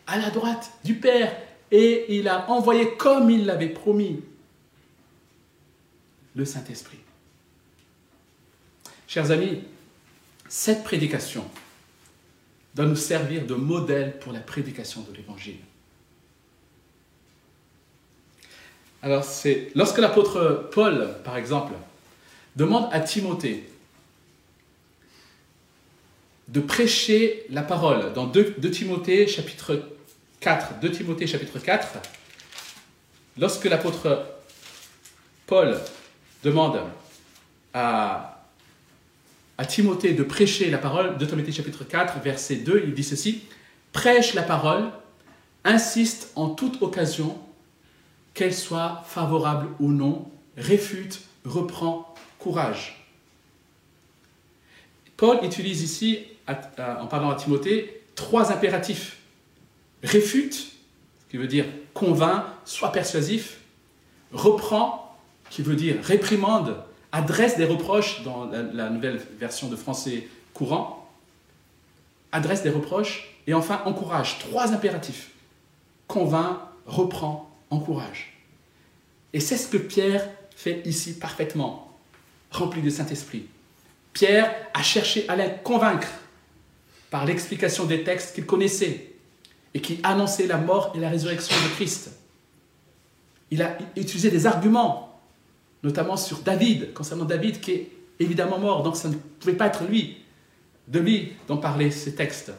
à 0.06 0.18
la 0.18 0.30
droite 0.30 0.70
du 0.84 0.94
Père 0.94 1.34
et 1.70 2.16
il 2.16 2.28
a 2.28 2.50
envoyé 2.50 2.94
comme 2.96 3.30
il 3.30 3.46
l'avait 3.46 3.68
promis 3.68 4.20
le 6.36 6.44
Saint-Esprit. 6.44 6.98
Chers 9.06 9.30
amis, 9.30 9.62
cette 10.48 10.84
prédication 10.84 11.44
doit 12.74 12.86
nous 12.86 12.96
servir 12.96 13.46
de 13.46 13.54
modèle 13.54 14.18
pour 14.18 14.32
la 14.32 14.40
prédication 14.40 15.02
de 15.02 15.16
l'Évangile. 15.16 15.58
Alors 19.02 19.22
c'est 19.22 19.70
lorsque 19.74 19.98
l'apôtre 19.98 20.70
Paul, 20.72 21.14
par 21.24 21.36
exemple, 21.36 21.74
demande 22.56 22.88
à 22.90 23.00
Timothée 23.00 23.68
de 26.48 26.60
prêcher 26.60 27.44
la 27.50 27.62
parole 27.62 28.12
dans 28.12 28.26
2, 28.26 28.54
Timothée 28.70 29.26
chapitre 29.26 29.82
4, 30.40 30.80
2 30.80 30.90
Timothée 30.90 31.26
chapitre 31.26 31.58
4, 31.58 31.98
lorsque 33.38 33.64
l'apôtre 33.64 34.26
Paul 35.46 35.78
demande 36.42 36.80
à, 37.72 38.33
à 39.58 39.64
Timothée 39.64 40.14
de 40.14 40.22
prêcher 40.22 40.70
la 40.70 40.78
parole, 40.78 41.16
2 41.18 41.26
Timothée 41.26 41.52
chapitre 41.52 41.84
4, 41.84 42.20
verset 42.20 42.56
2, 42.56 42.84
il 42.86 42.94
dit 42.94 43.04
ceci, 43.04 43.42
prêche 43.92 44.34
la 44.34 44.42
parole, 44.42 44.90
insiste 45.64 46.32
en 46.34 46.50
toute 46.50 46.82
occasion, 46.82 47.38
qu'elle 48.34 48.54
soit 48.54 49.04
favorable 49.06 49.68
ou 49.78 49.92
non, 49.92 50.30
réfute, 50.56 51.22
reprend, 51.44 52.14
courage. 52.38 53.06
Paul 55.16 55.38
utilise 55.44 55.82
ici, 55.82 56.18
en 56.48 57.06
parlant 57.06 57.30
à 57.30 57.36
Timothée, 57.36 58.02
trois 58.16 58.52
impératifs. 58.52 59.18
Réfute, 60.02 60.72
qui 61.30 61.36
veut 61.36 61.46
dire 61.46 61.66
convainc, 61.94 62.44
soit 62.64 62.90
persuasif. 62.90 63.58
Reprend, 64.32 65.16
qui 65.50 65.62
veut 65.62 65.76
dire 65.76 65.96
réprimande, 66.02 66.76
adresse 67.14 67.56
des 67.56 67.64
reproches 67.64 68.22
dans 68.24 68.46
la, 68.46 68.90
nouvelle 68.90 69.20
version 69.38 69.68
de 69.68 69.76
français 69.76 70.28
courant. 70.52 71.08
Adresse 72.32 72.64
des 72.64 72.70
reproches. 72.70 73.30
Et 73.46 73.54
enfin, 73.54 73.82
encourage. 73.84 74.40
Trois 74.40 74.72
impératifs. 74.72 75.30
Convainc, 76.08 76.58
reprend, 76.86 77.48
encourage. 77.70 78.36
Et 79.32 79.38
c'est 79.38 79.56
ce 79.56 79.68
que 79.68 79.76
Pierre 79.76 80.28
fait 80.56 80.82
ici 80.86 81.18
parfaitement 81.18 81.92
rempli 82.50 82.82
de 82.82 82.90
Saint-Esprit. 82.90 83.46
Pierre 84.12 84.52
a 84.74 84.82
cherché 84.82 85.28
à 85.28 85.36
les 85.36 85.50
convaincre 85.62 86.08
par 87.10 87.24
l'explication 87.24 87.84
des 87.84 88.04
textes 88.04 88.34
qu'il 88.34 88.46
connaissait 88.46 89.12
et 89.72 89.80
qui 89.80 90.00
annonçaient 90.02 90.46
la 90.46 90.56
mort 90.56 90.92
et 90.94 91.00
la 91.00 91.10
résurrection 91.10 91.56
de 91.64 91.74
Christ. 91.74 92.10
Il 93.50 93.62
a 93.62 93.76
utilisé 93.96 94.30
des 94.30 94.46
arguments, 94.46 95.13
notamment 95.84 96.16
sur 96.16 96.38
David, 96.38 96.92
concernant 96.94 97.26
David 97.26 97.60
qui 97.60 97.72
est 97.72 97.90
évidemment 98.18 98.58
mort, 98.58 98.82
donc 98.82 98.96
ça 98.96 99.08
ne 99.08 99.14
pouvait 99.14 99.52
pas 99.52 99.66
être 99.66 99.84
lui, 99.84 100.16
de 100.88 100.98
lui 100.98 101.34
dont 101.46 101.58
parlaient 101.58 101.90
ces 101.90 102.14
textes. 102.14 102.52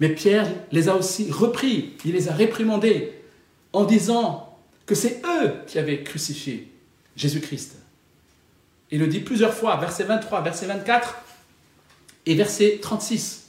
Mais 0.00 0.08
Pierre 0.08 0.48
les 0.72 0.88
a 0.88 0.96
aussi 0.96 1.30
repris, 1.30 1.92
il 2.04 2.12
les 2.12 2.28
a 2.28 2.32
réprimandés 2.32 3.12
en 3.72 3.84
disant 3.84 4.58
que 4.86 4.94
c'est 4.94 5.22
eux 5.24 5.52
qui 5.66 5.78
avaient 5.78 6.02
crucifié 6.02 6.72
Jésus-Christ. 7.16 7.76
Il 8.90 9.00
le 9.00 9.06
dit 9.06 9.20
plusieurs 9.20 9.54
fois, 9.54 9.76
verset 9.76 10.04
23, 10.04 10.42
verset 10.42 10.66
24 10.66 11.16
et 12.26 12.34
verset 12.34 12.78
36. 12.80 13.44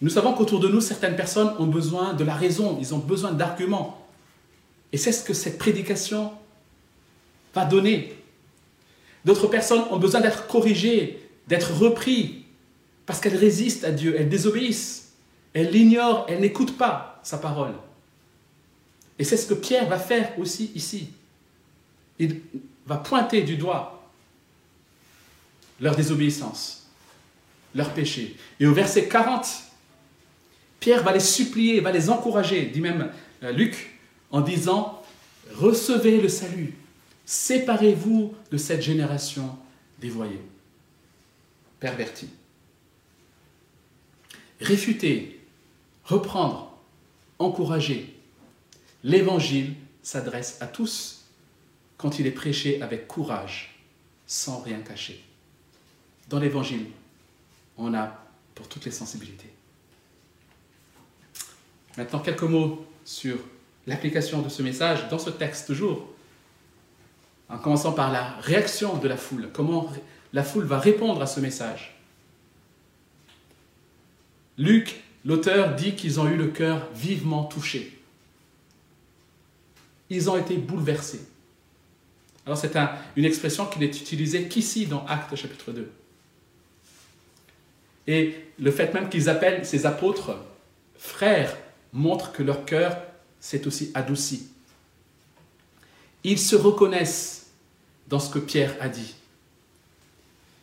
Nous 0.00 0.10
savons 0.10 0.34
qu'autour 0.34 0.60
de 0.60 0.68
nous, 0.68 0.80
certaines 0.80 1.16
personnes 1.16 1.52
ont 1.58 1.66
besoin 1.66 2.14
de 2.14 2.24
la 2.24 2.34
raison, 2.34 2.76
ils 2.80 2.94
ont 2.94 2.98
besoin 2.98 3.32
d'arguments. 3.32 4.03
Et 4.94 4.96
c'est 4.96 5.10
ce 5.10 5.24
que 5.24 5.34
cette 5.34 5.58
prédication 5.58 6.30
va 7.52 7.64
donner. 7.64 8.14
D'autres 9.24 9.48
personnes 9.48 9.82
ont 9.90 9.98
besoin 9.98 10.20
d'être 10.20 10.46
corrigées, 10.46 11.18
d'être 11.48 11.72
repris, 11.72 12.44
parce 13.04 13.18
qu'elles 13.18 13.36
résistent 13.36 13.82
à 13.82 13.90
Dieu, 13.90 14.14
elles 14.16 14.28
désobéissent, 14.28 15.14
elles 15.52 15.72
l'ignorent, 15.72 16.26
elles 16.28 16.38
n'écoutent 16.38 16.78
pas 16.78 17.20
sa 17.24 17.38
parole. 17.38 17.72
Et 19.18 19.24
c'est 19.24 19.36
ce 19.36 19.48
que 19.48 19.54
Pierre 19.54 19.88
va 19.88 19.98
faire 19.98 20.38
aussi 20.38 20.70
ici. 20.76 21.08
Il 22.20 22.40
va 22.86 22.98
pointer 22.98 23.42
du 23.42 23.56
doigt 23.56 24.08
leur 25.80 25.96
désobéissance, 25.96 26.86
leur 27.74 27.90
péché. 27.90 28.36
Et 28.60 28.66
au 28.68 28.72
verset 28.72 29.08
40, 29.08 29.44
Pierre 30.78 31.02
va 31.02 31.12
les 31.12 31.18
supplier, 31.18 31.80
va 31.80 31.90
les 31.90 32.10
encourager, 32.10 32.66
dit 32.66 32.80
même 32.80 33.10
euh, 33.42 33.50
Luc, 33.50 33.93
en 34.34 34.40
disant, 34.40 35.00
recevez 35.54 36.20
le 36.20 36.28
salut, 36.28 36.74
séparez-vous 37.24 38.34
de 38.50 38.56
cette 38.56 38.82
génération 38.82 39.56
dévoyée, 40.00 40.40
pervertie. 41.78 42.30
Réfuter, 44.60 45.40
reprendre, 46.02 46.76
encourager. 47.38 48.12
L'évangile 49.04 49.74
s'adresse 50.02 50.60
à 50.60 50.66
tous 50.66 51.26
quand 51.96 52.18
il 52.18 52.26
est 52.26 52.32
prêché 52.32 52.82
avec 52.82 53.06
courage, 53.06 53.78
sans 54.26 54.58
rien 54.58 54.80
cacher. 54.80 55.22
Dans 56.28 56.40
l'Évangile, 56.40 56.86
on 57.78 57.94
a 57.94 58.20
pour 58.56 58.68
toutes 58.68 58.84
les 58.84 58.90
sensibilités. 58.90 59.52
Maintenant, 61.96 62.18
quelques 62.18 62.42
mots 62.42 62.84
sur 63.04 63.38
l'application 63.86 64.42
de 64.42 64.48
ce 64.48 64.62
message 64.62 65.08
dans 65.08 65.18
ce 65.18 65.30
texte 65.30 65.66
toujours, 65.66 66.08
en 67.48 67.58
commençant 67.58 67.92
par 67.92 68.10
la 68.10 68.36
réaction 68.40 68.96
de 68.96 69.08
la 69.08 69.16
foule, 69.16 69.50
comment 69.52 69.90
la 70.32 70.42
foule 70.42 70.64
va 70.64 70.78
répondre 70.78 71.20
à 71.22 71.26
ce 71.26 71.40
message. 71.40 71.94
Luc, 74.56 75.02
l'auteur, 75.24 75.74
dit 75.74 75.94
qu'ils 75.94 76.20
ont 76.20 76.28
eu 76.28 76.36
le 76.36 76.48
cœur 76.48 76.88
vivement 76.94 77.44
touché. 77.44 77.98
Ils 80.10 80.30
ont 80.30 80.36
été 80.36 80.56
bouleversés. 80.56 81.26
Alors 82.46 82.58
c'est 82.58 82.76
une 83.16 83.24
expression 83.24 83.66
qui 83.66 83.78
n'est 83.78 83.86
utilisée 83.86 84.48
qu'ici 84.48 84.86
dans 84.86 85.04
Actes 85.06 85.34
chapitre 85.34 85.72
2. 85.72 85.90
Et 88.06 88.34
le 88.58 88.70
fait 88.70 88.92
même 88.92 89.08
qu'ils 89.08 89.28
appellent 89.28 89.64
ces 89.64 89.86
apôtres 89.86 90.36
frères 90.98 91.56
montrent 91.92 92.32
que 92.32 92.42
leur 92.42 92.64
cœur 92.64 92.98
s'est 93.44 93.66
aussi 93.66 93.90
adouci. 93.92 94.48
Ils 96.24 96.38
se 96.38 96.56
reconnaissent 96.56 97.50
dans 98.08 98.18
ce 98.18 98.30
que 98.30 98.38
Pierre 98.38 98.74
a 98.80 98.88
dit. 98.88 99.16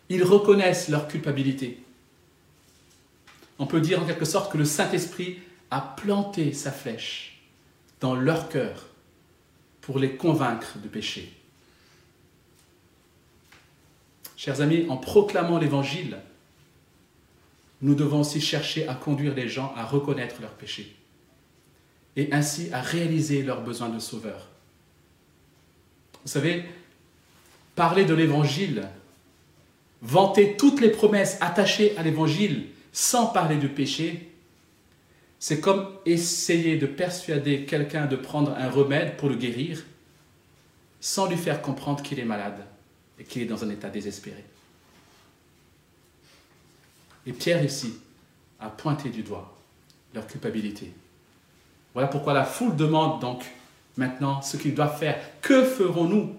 Ils 0.09 0.23
reconnaissent 0.23 0.89
leur 0.89 1.07
culpabilité. 1.07 1.83
On 3.59 3.67
peut 3.67 3.81
dire 3.81 4.01
en 4.01 4.05
quelque 4.07 4.25
sorte 4.25 4.51
que 4.51 4.57
le 4.57 4.65
Saint-Esprit 4.65 5.37
a 5.69 5.79
planté 5.79 6.53
sa 6.53 6.71
flèche 6.71 7.43
dans 7.99 8.15
leur 8.15 8.49
cœur 8.49 8.87
pour 9.81 9.99
les 9.99 10.15
convaincre 10.15 10.79
de 10.79 10.87
péché. 10.87 11.31
Chers 14.37 14.61
amis, 14.61 14.87
en 14.89 14.97
proclamant 14.97 15.59
l'Évangile, 15.59 16.17
nous 17.83 17.93
devons 17.93 18.21
aussi 18.21 18.41
chercher 18.41 18.87
à 18.87 18.95
conduire 18.95 19.35
les 19.35 19.47
gens 19.47 19.71
à 19.77 19.85
reconnaître 19.85 20.41
leurs 20.41 20.55
péchés 20.55 20.95
et 22.15 22.31
ainsi 22.33 22.69
à 22.73 22.81
réaliser 22.81 23.43
leurs 23.43 23.61
besoins 23.61 23.89
de 23.89 23.99
sauveur. 23.99 24.49
Vous 26.23 26.31
savez, 26.31 26.65
parler 27.75 28.05
de 28.05 28.13
l'Évangile, 28.13 28.87
vanter 30.01 30.55
toutes 30.57 30.81
les 30.81 30.89
promesses 30.89 31.37
attachées 31.41 31.97
à 31.97 32.03
l'Évangile 32.03 32.67
sans 32.91 33.27
parler 33.27 33.57
du 33.57 33.69
péché, 33.69 34.29
c'est 35.39 35.59
comme 35.59 35.89
essayer 36.05 36.77
de 36.77 36.85
persuader 36.85 37.65
quelqu'un 37.65 38.05
de 38.05 38.15
prendre 38.15 38.51
un 38.51 38.69
remède 38.69 39.17
pour 39.17 39.29
le 39.29 39.35
guérir 39.35 39.83
sans 40.99 41.27
lui 41.27 41.37
faire 41.37 41.61
comprendre 41.63 42.03
qu'il 42.03 42.19
est 42.19 42.25
malade 42.25 42.63
et 43.17 43.23
qu'il 43.23 43.41
est 43.41 43.45
dans 43.45 43.63
un 43.63 43.69
état 43.69 43.89
désespéré. 43.89 44.43
Et 47.25 47.33
Pierre 47.33 47.63
ici 47.63 47.95
a 48.59 48.69
pointé 48.69 49.09
du 49.09 49.23
doigt 49.23 49.57
leur 50.13 50.27
culpabilité. 50.27 50.91
Voilà 51.93 52.07
pourquoi 52.07 52.33
la 52.33 52.45
foule 52.45 52.75
demande 52.75 53.19
donc 53.19 53.43
maintenant 53.97 54.41
ce 54.41 54.57
qu'ils 54.57 54.75
doivent 54.75 54.97
faire. 54.97 55.19
Que 55.41 55.65
ferons-nous? 55.65 56.35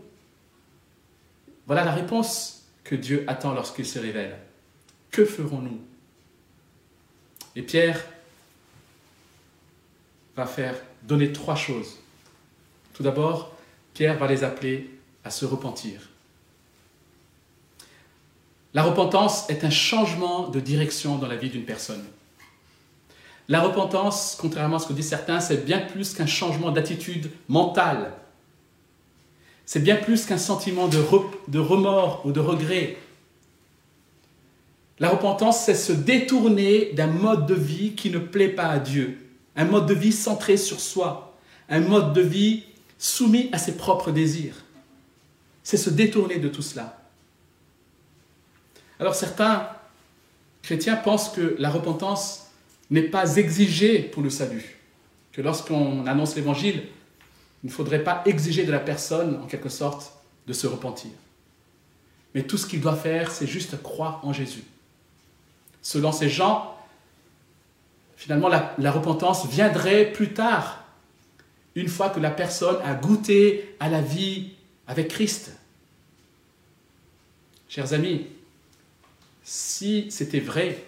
Voilà 1.66 1.84
la 1.84 1.92
réponse 1.92 2.64
que 2.84 2.94
Dieu 2.94 3.24
attend 3.26 3.52
lorsqu'il 3.54 3.86
se 3.86 3.98
révèle. 3.98 4.36
Que 5.10 5.24
ferons-nous? 5.24 5.80
Et 7.54 7.62
Pierre 7.62 8.02
va 10.36 10.46
faire 10.46 10.74
donner 11.02 11.32
trois 11.32 11.56
choses. 11.56 11.98
Tout 12.94 13.02
d'abord, 13.02 13.54
Pierre 13.94 14.18
va 14.18 14.26
les 14.26 14.44
appeler 14.44 14.90
à 15.24 15.30
se 15.30 15.44
repentir. 15.44 16.08
La 18.74 18.82
repentance 18.82 19.48
est 19.50 19.64
un 19.64 19.70
changement 19.70 20.48
de 20.48 20.58
direction 20.58 21.18
dans 21.18 21.26
la 21.26 21.36
vie 21.36 21.50
d'une 21.50 21.64
personne. 21.64 22.04
La 23.48 23.60
repentance, 23.60 24.36
contrairement 24.40 24.76
à 24.76 24.78
ce 24.78 24.86
que 24.86 24.92
disent 24.92 25.08
certains, 25.08 25.40
c'est 25.40 25.64
bien 25.64 25.80
plus 25.80 26.14
qu'un 26.14 26.26
changement 26.26 26.70
d'attitude 26.70 27.30
mentale. 27.48 28.12
C'est 29.66 29.80
bien 29.80 29.96
plus 29.96 30.26
qu'un 30.26 30.38
sentiment 30.38 30.88
de, 30.88 30.98
remords 31.58 32.22
ou 32.24 32.32
de 32.32 32.40
regret. 32.40 32.96
La 34.98 35.08
repentance, 35.08 35.64
c'est 35.64 35.74
se 35.74 35.92
détourner 35.92 36.92
d'un 36.92 37.06
mode 37.08 37.46
de 37.46 37.54
vie 37.54 37.94
qui 37.94 38.10
ne 38.10 38.18
plaît 38.18 38.48
pas 38.48 38.66
à 38.68 38.78
Dieu, 38.78 39.18
un 39.56 39.64
mode 39.64 39.86
de 39.86 39.94
vie 39.94 40.12
centré 40.12 40.56
sur 40.56 40.80
soi, 40.80 41.36
un 41.68 41.80
mode 41.80 42.12
de 42.12 42.20
vie 42.20 42.64
soumis 42.98 43.48
à 43.52 43.58
ses 43.58 43.76
propres 43.76 44.12
désirs. 44.12 44.54
C'est 45.64 45.76
se 45.76 45.90
détourner 45.90 46.38
de 46.38 46.48
tout 46.48 46.62
cela. 46.62 46.98
Alors 49.00 49.14
certains 49.14 49.68
chrétiens 50.62 50.96
pensent 50.96 51.30
que 51.30 51.56
la 51.58 51.70
repentance 51.70 52.51
n'est 52.92 53.02
pas 53.02 53.36
exigée 53.36 54.00
pour 54.00 54.22
le 54.22 54.30
salut, 54.30 54.76
que 55.32 55.40
lorsqu'on 55.40 56.06
annonce 56.06 56.36
l'évangile, 56.36 56.84
il 57.64 57.68
ne 57.68 57.72
faudrait 57.72 58.04
pas 58.04 58.22
exiger 58.26 58.64
de 58.64 58.72
la 58.72 58.80
personne, 58.80 59.40
en 59.42 59.46
quelque 59.46 59.68
sorte, 59.68 60.12
de 60.46 60.52
se 60.52 60.66
repentir. 60.66 61.10
Mais 62.34 62.42
tout 62.42 62.58
ce 62.58 62.66
qu'il 62.66 62.80
doit 62.80 62.96
faire, 62.96 63.30
c'est 63.30 63.46
juste 63.46 63.82
croire 63.82 64.20
en 64.24 64.32
Jésus. 64.32 64.64
Selon 65.80 66.12
ces 66.12 66.28
gens, 66.28 66.76
finalement, 68.16 68.48
la, 68.48 68.90
repentance 68.90 69.46
viendrait 69.46 70.12
plus 70.12 70.32
tard, 70.32 70.84
une 71.74 71.88
fois 71.88 72.10
que 72.10 72.20
la 72.20 72.30
personne 72.30 72.76
a 72.84 72.94
goûté 72.94 73.74
à 73.80 73.88
la 73.88 74.02
vie 74.02 74.50
avec 74.86 75.08
Christ. 75.08 75.52
Chers 77.68 77.94
amis, 77.94 78.26
si 79.42 80.10
c'était 80.10 80.40
vrai, 80.40 80.84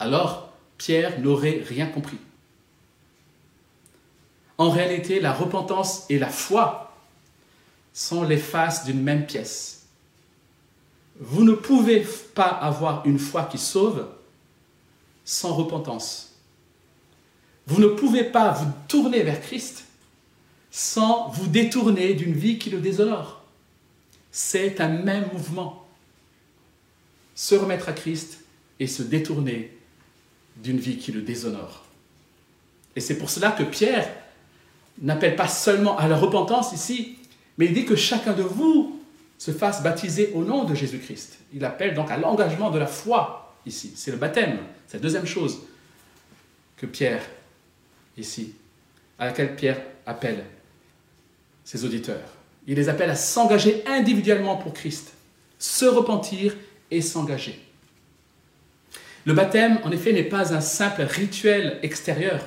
alors 0.00 0.49
Pierre 0.80 1.20
n'aurait 1.20 1.62
rien 1.68 1.84
compris. 1.84 2.16
En 4.56 4.70
réalité, 4.70 5.20
la 5.20 5.30
repentance 5.30 6.06
et 6.08 6.18
la 6.18 6.30
foi 6.30 6.96
sont 7.92 8.22
les 8.22 8.38
faces 8.38 8.86
d'une 8.86 9.02
même 9.02 9.26
pièce. 9.26 9.84
Vous 11.18 11.44
ne 11.44 11.52
pouvez 11.52 12.06
pas 12.34 12.48
avoir 12.48 13.04
une 13.04 13.18
foi 13.18 13.44
qui 13.44 13.58
sauve 13.58 14.08
sans 15.22 15.52
repentance. 15.52 16.34
Vous 17.66 17.78
ne 17.78 17.88
pouvez 17.88 18.24
pas 18.24 18.52
vous 18.52 18.72
tourner 18.88 19.22
vers 19.22 19.42
Christ 19.42 19.84
sans 20.70 21.28
vous 21.28 21.48
détourner 21.48 22.14
d'une 22.14 22.32
vie 22.32 22.58
qui 22.58 22.70
le 22.70 22.80
déshonore. 22.80 23.42
C'est 24.32 24.80
un 24.80 24.88
même 24.88 25.28
mouvement 25.30 25.86
se 27.34 27.54
remettre 27.54 27.90
à 27.90 27.92
Christ 27.92 28.38
et 28.78 28.86
se 28.86 29.02
détourner 29.02 29.76
d'une 30.62 30.78
vie 30.78 30.98
qui 30.98 31.12
le 31.12 31.22
déshonore. 31.22 31.84
Et 32.96 33.00
c'est 33.00 33.18
pour 33.18 33.30
cela 33.30 33.52
que 33.52 33.62
Pierre 33.62 34.08
n'appelle 35.00 35.36
pas 35.36 35.48
seulement 35.48 35.96
à 35.96 36.08
la 36.08 36.16
repentance 36.16 36.72
ici, 36.72 37.16
mais 37.56 37.66
il 37.66 37.74
dit 37.74 37.84
que 37.84 37.96
chacun 37.96 38.32
de 38.32 38.42
vous 38.42 39.00
se 39.38 39.52
fasse 39.52 39.82
baptiser 39.82 40.32
au 40.34 40.44
nom 40.44 40.64
de 40.64 40.74
Jésus-Christ. 40.74 41.38
Il 41.54 41.64
appelle 41.64 41.94
donc 41.94 42.10
à 42.10 42.18
l'engagement 42.18 42.70
de 42.70 42.78
la 42.78 42.86
foi 42.86 43.54
ici. 43.64 43.92
C'est 43.96 44.10
le 44.10 44.16
baptême. 44.16 44.58
C'est 44.86 44.98
la 44.98 45.02
deuxième 45.02 45.26
chose 45.26 45.60
que 46.76 46.86
Pierre, 46.86 47.22
ici, 48.18 48.54
à 49.18 49.26
laquelle 49.26 49.56
Pierre 49.56 49.80
appelle 50.06 50.44
ses 51.64 51.84
auditeurs. 51.84 52.28
Il 52.66 52.76
les 52.76 52.88
appelle 52.88 53.10
à 53.10 53.16
s'engager 53.16 53.82
individuellement 53.86 54.56
pour 54.56 54.74
Christ, 54.74 55.12
se 55.58 55.84
repentir 55.84 56.54
et 56.90 57.00
s'engager. 57.00 57.58
Le 59.24 59.34
baptême, 59.34 59.78
en 59.84 59.90
effet, 59.90 60.12
n'est 60.12 60.24
pas 60.24 60.54
un 60.54 60.60
simple 60.60 61.02
rituel 61.02 61.78
extérieur. 61.82 62.44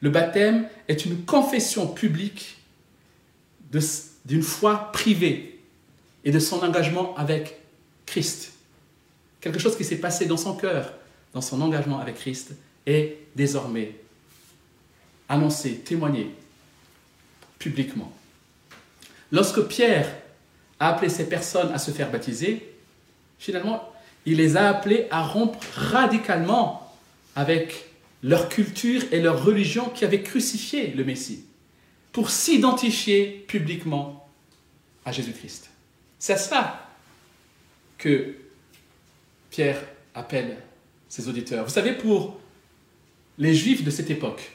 Le 0.00 0.10
baptême 0.10 0.66
est 0.88 1.04
une 1.04 1.24
confession 1.24 1.86
publique 1.86 2.58
d'une 4.24 4.42
foi 4.42 4.90
privée 4.92 5.60
et 6.24 6.30
de 6.30 6.38
son 6.38 6.62
engagement 6.62 7.14
avec 7.16 7.58
Christ. 8.06 8.52
Quelque 9.40 9.58
chose 9.58 9.76
qui 9.76 9.84
s'est 9.84 9.96
passé 9.96 10.26
dans 10.26 10.36
son 10.36 10.56
cœur, 10.56 10.92
dans 11.32 11.40
son 11.40 11.60
engagement 11.60 12.00
avec 12.00 12.16
Christ, 12.16 12.52
est 12.86 13.18
désormais 13.36 13.94
annoncé, 15.28 15.76
témoigné 15.76 16.34
publiquement. 17.58 18.12
Lorsque 19.30 19.62
Pierre 19.62 20.12
a 20.80 20.88
appelé 20.88 21.08
ces 21.08 21.28
personnes 21.28 21.72
à 21.72 21.78
se 21.78 21.92
faire 21.92 22.10
baptiser, 22.10 22.74
finalement, 23.38 23.89
il 24.26 24.36
les 24.36 24.56
a 24.56 24.68
appelés 24.68 25.06
à 25.10 25.22
rompre 25.22 25.58
radicalement 25.74 26.94
avec 27.36 27.86
leur 28.22 28.48
culture 28.48 29.02
et 29.12 29.20
leur 29.20 29.44
religion 29.44 29.88
qui 29.88 30.04
avaient 30.04 30.22
crucifié 30.22 30.88
le 30.88 31.04
Messie, 31.04 31.44
pour 32.12 32.30
s'identifier 32.30 33.44
publiquement 33.48 34.28
à 35.04 35.12
Jésus-Christ. 35.12 35.70
C'est 36.18 36.34
à 36.34 36.36
ça 36.36 36.88
que 37.96 38.34
Pierre 39.50 39.82
appelle 40.14 40.58
ses 41.08 41.28
auditeurs. 41.28 41.64
Vous 41.64 41.70
savez, 41.70 41.92
pour 41.92 42.38
les 43.38 43.54
Juifs 43.54 43.84
de 43.84 43.90
cette 43.90 44.10
époque, 44.10 44.52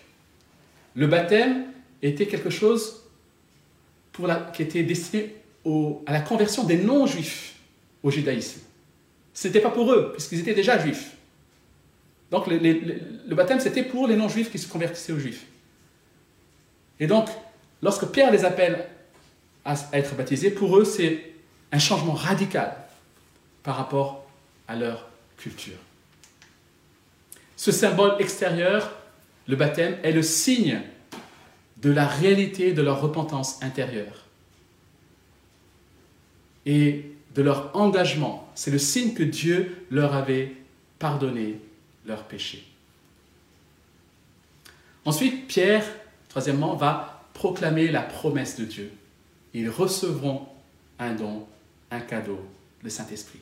le 0.96 1.08
baptême 1.08 1.66
était 2.02 2.28
quelque 2.28 2.50
chose 2.50 3.02
qui 4.54 4.62
était 4.62 4.84
destiné 4.84 5.36
à 6.06 6.14
la 6.14 6.22
conversion 6.22 6.64
des 6.64 6.78
non-juifs 6.78 7.56
au 8.04 8.12
judaïsme. 8.12 8.62
Ce 9.36 9.48
n'était 9.48 9.60
pas 9.60 9.70
pour 9.70 9.92
eux, 9.92 10.14
puisqu'ils 10.14 10.40
étaient 10.40 10.56
déjà 10.56 10.80
juifs. 10.80 11.12
Donc 12.32 12.48
le 12.48 13.36
baptême, 13.36 13.60
c'était 13.60 13.84
pour 13.84 14.08
les 14.08 14.16
non-juifs 14.16 14.50
qui 14.50 14.58
se 14.58 14.68
convertissaient 14.68 15.14
aux 15.14 15.20
juifs. 15.20 15.46
Et 17.00 17.06
donc, 17.06 17.28
lorsque 17.84 18.08
Pierre 18.08 18.32
les 18.32 18.46
appelle 18.46 18.88
à 19.66 19.76
être 19.94 20.16
baptisés, 20.16 20.52
pour 20.52 20.78
eux, 20.78 20.86
c'est 20.86 21.34
un 21.72 21.80
changement 21.80 22.14
radical 22.14 22.76
par 23.62 23.76
rapport 23.76 24.26
à 24.68 24.76
leur 24.76 25.10
culture. 25.38 25.78
Ce 27.58 27.72
symbole 27.72 28.16
extérieur, 28.20 28.92
le 29.48 29.56
baptême, 29.56 29.98
est 30.02 30.12
le 30.12 30.22
signe 30.22 30.82
de 31.78 31.92
la 31.92 32.08
réalité 32.08 32.72
de 32.72 32.82
leur 32.82 33.02
repentance 33.02 33.62
intérieure. 33.62 34.26
Et 36.66 37.15
de 37.36 37.42
leur 37.42 37.76
engagement. 37.76 38.50
C'est 38.56 38.72
le 38.72 38.80
signe 38.80 39.14
que 39.14 39.24
Dieu 39.24 39.86
leur 39.92 40.16
avait 40.16 40.56
pardonné 40.98 41.60
leurs 42.06 42.24
péchés. 42.24 42.66
Ensuite, 45.04 45.48
Pierre, 45.48 45.86
troisièmement, 46.30 46.76
va 46.76 47.24
proclamer 47.34 47.90
la 47.90 48.02
promesse 48.02 48.58
de 48.58 48.66
Dieu. 48.66 48.92
Ils 49.54 49.70
recevront 49.70 50.48
un 50.98 51.14
don, 51.14 51.46
un 51.92 52.00
cadeau, 52.00 52.40
le 52.82 52.90
Saint-Esprit. 52.90 53.40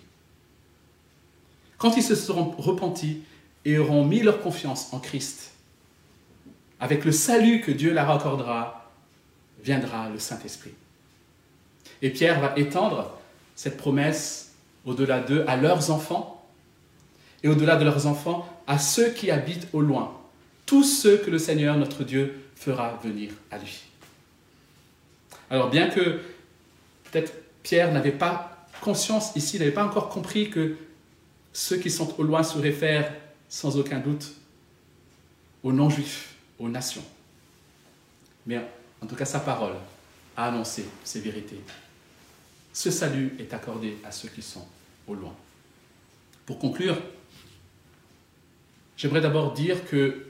Quand 1.78 1.96
ils 1.96 2.04
se 2.04 2.16
seront 2.16 2.52
repentis 2.58 3.22
et 3.64 3.78
auront 3.78 4.04
mis 4.04 4.22
leur 4.22 4.42
confiance 4.42 4.92
en 4.92 5.00
Christ, 5.00 5.52
avec 6.80 7.06
le 7.06 7.12
salut 7.12 7.62
que 7.62 7.72
Dieu 7.72 7.94
leur 7.94 8.10
accordera, 8.10 8.92
viendra 9.64 10.10
le 10.10 10.20
Saint-Esprit. 10.20 10.74
Et 12.02 12.10
Pierre 12.10 12.42
va 12.42 12.54
étendre 12.58 13.18
cette 13.56 13.78
promesse 13.78 14.54
au-delà 14.86 15.20
d'eux 15.20 15.46
à 15.48 15.56
leurs 15.56 15.92
enfants 15.92 16.46
et 17.44 17.48
au-delà 17.48 17.76
de 17.76 17.84
leurs 17.84 18.08
enfants 18.08 18.48
à 18.68 18.80
ceux 18.80 19.10
qui 19.10 19.32
habitent 19.32 19.68
au 19.74 19.82
loin, 19.82 20.18
tous 20.66 20.84
ceux 20.84 21.18
que 21.18 21.30
le 21.30 21.38
Seigneur 21.38 21.78
notre 21.78 22.04
Dieu 22.04 22.42
fera 22.56 23.00
venir 23.04 23.32
à 23.52 23.58
lui. 23.58 23.82
Alors 25.50 25.70
bien 25.70 25.90
que 25.90 26.22
peut-être 27.12 27.34
Pierre 27.62 27.92
n'avait 27.92 28.12
pas 28.12 28.68
conscience 28.82 29.36
ici, 29.36 29.60
n'avait 29.60 29.72
pas 29.72 29.86
encore 29.86 30.10
compris 30.10 30.50
que 30.50 30.76
ceux 31.54 31.78
qui 31.78 31.92
sont 31.92 32.20
au 32.20 32.24
loin 32.24 32.44
se 32.44 32.58
réfèrent 32.58 33.14
sans 33.48 33.78
aucun 33.78 34.00
doute 34.00 34.32
aux 35.64 35.72
non-juifs, 35.72 36.36
aux 36.60 36.68
nations. 36.68 37.04
Mais 38.46 38.60
en 39.02 39.06
tout 39.06 39.16
cas, 39.16 39.26
sa 39.26 39.40
parole 39.40 39.76
a 40.36 40.48
annoncé 40.48 40.86
ces 41.04 41.20
vérités. 41.20 41.62
Ce 42.74 42.90
salut 42.90 43.36
est 43.40 43.54
accordé 43.54 43.98
à 44.04 44.12
ceux 44.12 44.30
qui 44.30 44.42
sont 44.42 44.68
au 45.08 45.14
loin. 45.14 45.36
Pour 46.46 46.58
conclure, 46.60 47.00
j'aimerais 48.98 49.22
d'abord 49.22 49.54
dire 49.54 49.86
que 49.86 50.26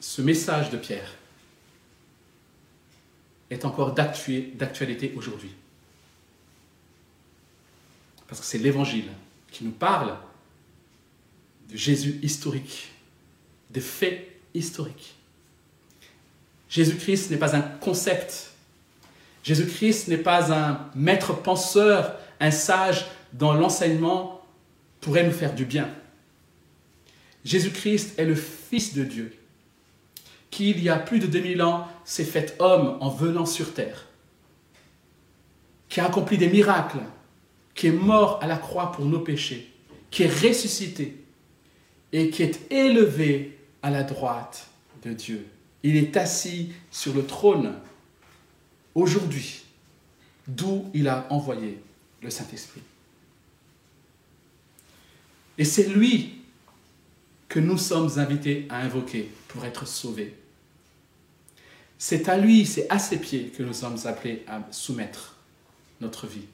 ce 0.00 0.20
message 0.20 0.70
de 0.70 0.76
Pierre 0.76 1.14
est 3.50 3.64
encore 3.64 3.94
d'actualité 3.94 5.14
aujourd'hui. 5.16 5.50
Parce 8.26 8.40
que 8.40 8.46
c'est 8.46 8.58
l'Évangile 8.58 9.10
qui 9.50 9.64
nous 9.64 9.70
parle 9.70 10.16
de 11.70 11.76
Jésus 11.76 12.18
historique, 12.22 12.90
des 13.70 13.80
faits 13.80 14.28
historiques. 14.54 15.14
Jésus-Christ 16.68 17.30
n'est 17.30 17.36
pas 17.36 17.54
un 17.54 17.62
concept. 17.62 18.53
Jésus-Christ 19.44 20.08
n'est 20.08 20.16
pas 20.16 20.52
un 20.52 20.90
maître 20.96 21.32
penseur, 21.34 22.16
un 22.40 22.50
sage 22.50 23.06
dont 23.32 23.52
l'enseignement 23.52 24.42
pourrait 25.00 25.24
nous 25.24 25.32
faire 25.32 25.54
du 25.54 25.64
bien. 25.64 25.88
Jésus-Christ 27.44 28.18
est 28.18 28.24
le 28.24 28.34
Fils 28.34 28.94
de 28.94 29.04
Dieu 29.04 29.38
qui, 30.54 30.70
il 30.70 30.84
y 30.84 30.88
a 30.88 30.96
plus 30.96 31.18
de 31.18 31.26
2000 31.26 31.62
ans, 31.62 31.88
s'est 32.04 32.22
fait 32.22 32.54
homme 32.60 32.96
en 33.00 33.08
venant 33.08 33.44
sur 33.44 33.74
terre, 33.74 34.06
qui 35.88 35.98
a 35.98 36.06
accompli 36.06 36.38
des 36.38 36.48
miracles, 36.48 37.00
qui 37.74 37.88
est 37.88 37.92
mort 37.92 38.38
à 38.40 38.46
la 38.46 38.56
croix 38.56 38.92
pour 38.92 39.04
nos 39.04 39.18
péchés, 39.18 39.68
qui 40.12 40.22
est 40.22 40.32
ressuscité 40.32 41.24
et 42.12 42.30
qui 42.30 42.44
est 42.44 42.70
élevé 42.70 43.58
à 43.82 43.90
la 43.90 44.04
droite 44.04 44.68
de 45.02 45.12
Dieu. 45.12 45.44
Il 45.82 45.96
est 45.96 46.16
assis 46.16 46.72
sur 46.92 47.12
le 47.14 47.26
trône 47.26 47.74
aujourd'hui, 48.94 49.62
d'où 50.46 50.90
il 50.94 51.08
a 51.08 51.26
envoyé 51.30 51.80
le 52.22 52.30
Saint-Esprit. 52.30 52.82
Et 55.58 55.64
c'est 55.64 55.88
lui 55.88 56.40
que 57.48 57.60
nous 57.60 57.78
sommes 57.78 58.18
invités 58.18 58.66
à 58.68 58.80
invoquer 58.80 59.30
pour 59.48 59.64
être 59.64 59.86
sauvés. 59.86 60.34
C'est 61.98 62.28
à 62.28 62.36
lui, 62.36 62.66
c'est 62.66 62.90
à 62.90 62.98
ses 62.98 63.18
pieds 63.18 63.48
que 63.56 63.62
nous 63.62 63.72
sommes 63.72 63.98
appelés 64.04 64.44
à 64.48 64.66
soumettre 64.72 65.36
notre 66.00 66.26
vie. 66.26 66.46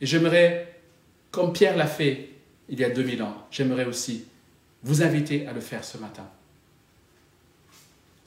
Et 0.00 0.06
j'aimerais, 0.06 0.80
comme 1.30 1.52
Pierre 1.52 1.76
l'a 1.76 1.88
fait 1.88 2.30
il 2.68 2.78
y 2.78 2.84
a 2.84 2.90
2000 2.90 3.22
ans, 3.22 3.46
j'aimerais 3.50 3.86
aussi 3.86 4.24
vous 4.82 5.02
inviter 5.02 5.46
à 5.46 5.52
le 5.52 5.60
faire 5.60 5.84
ce 5.84 5.98
matin. 5.98 6.28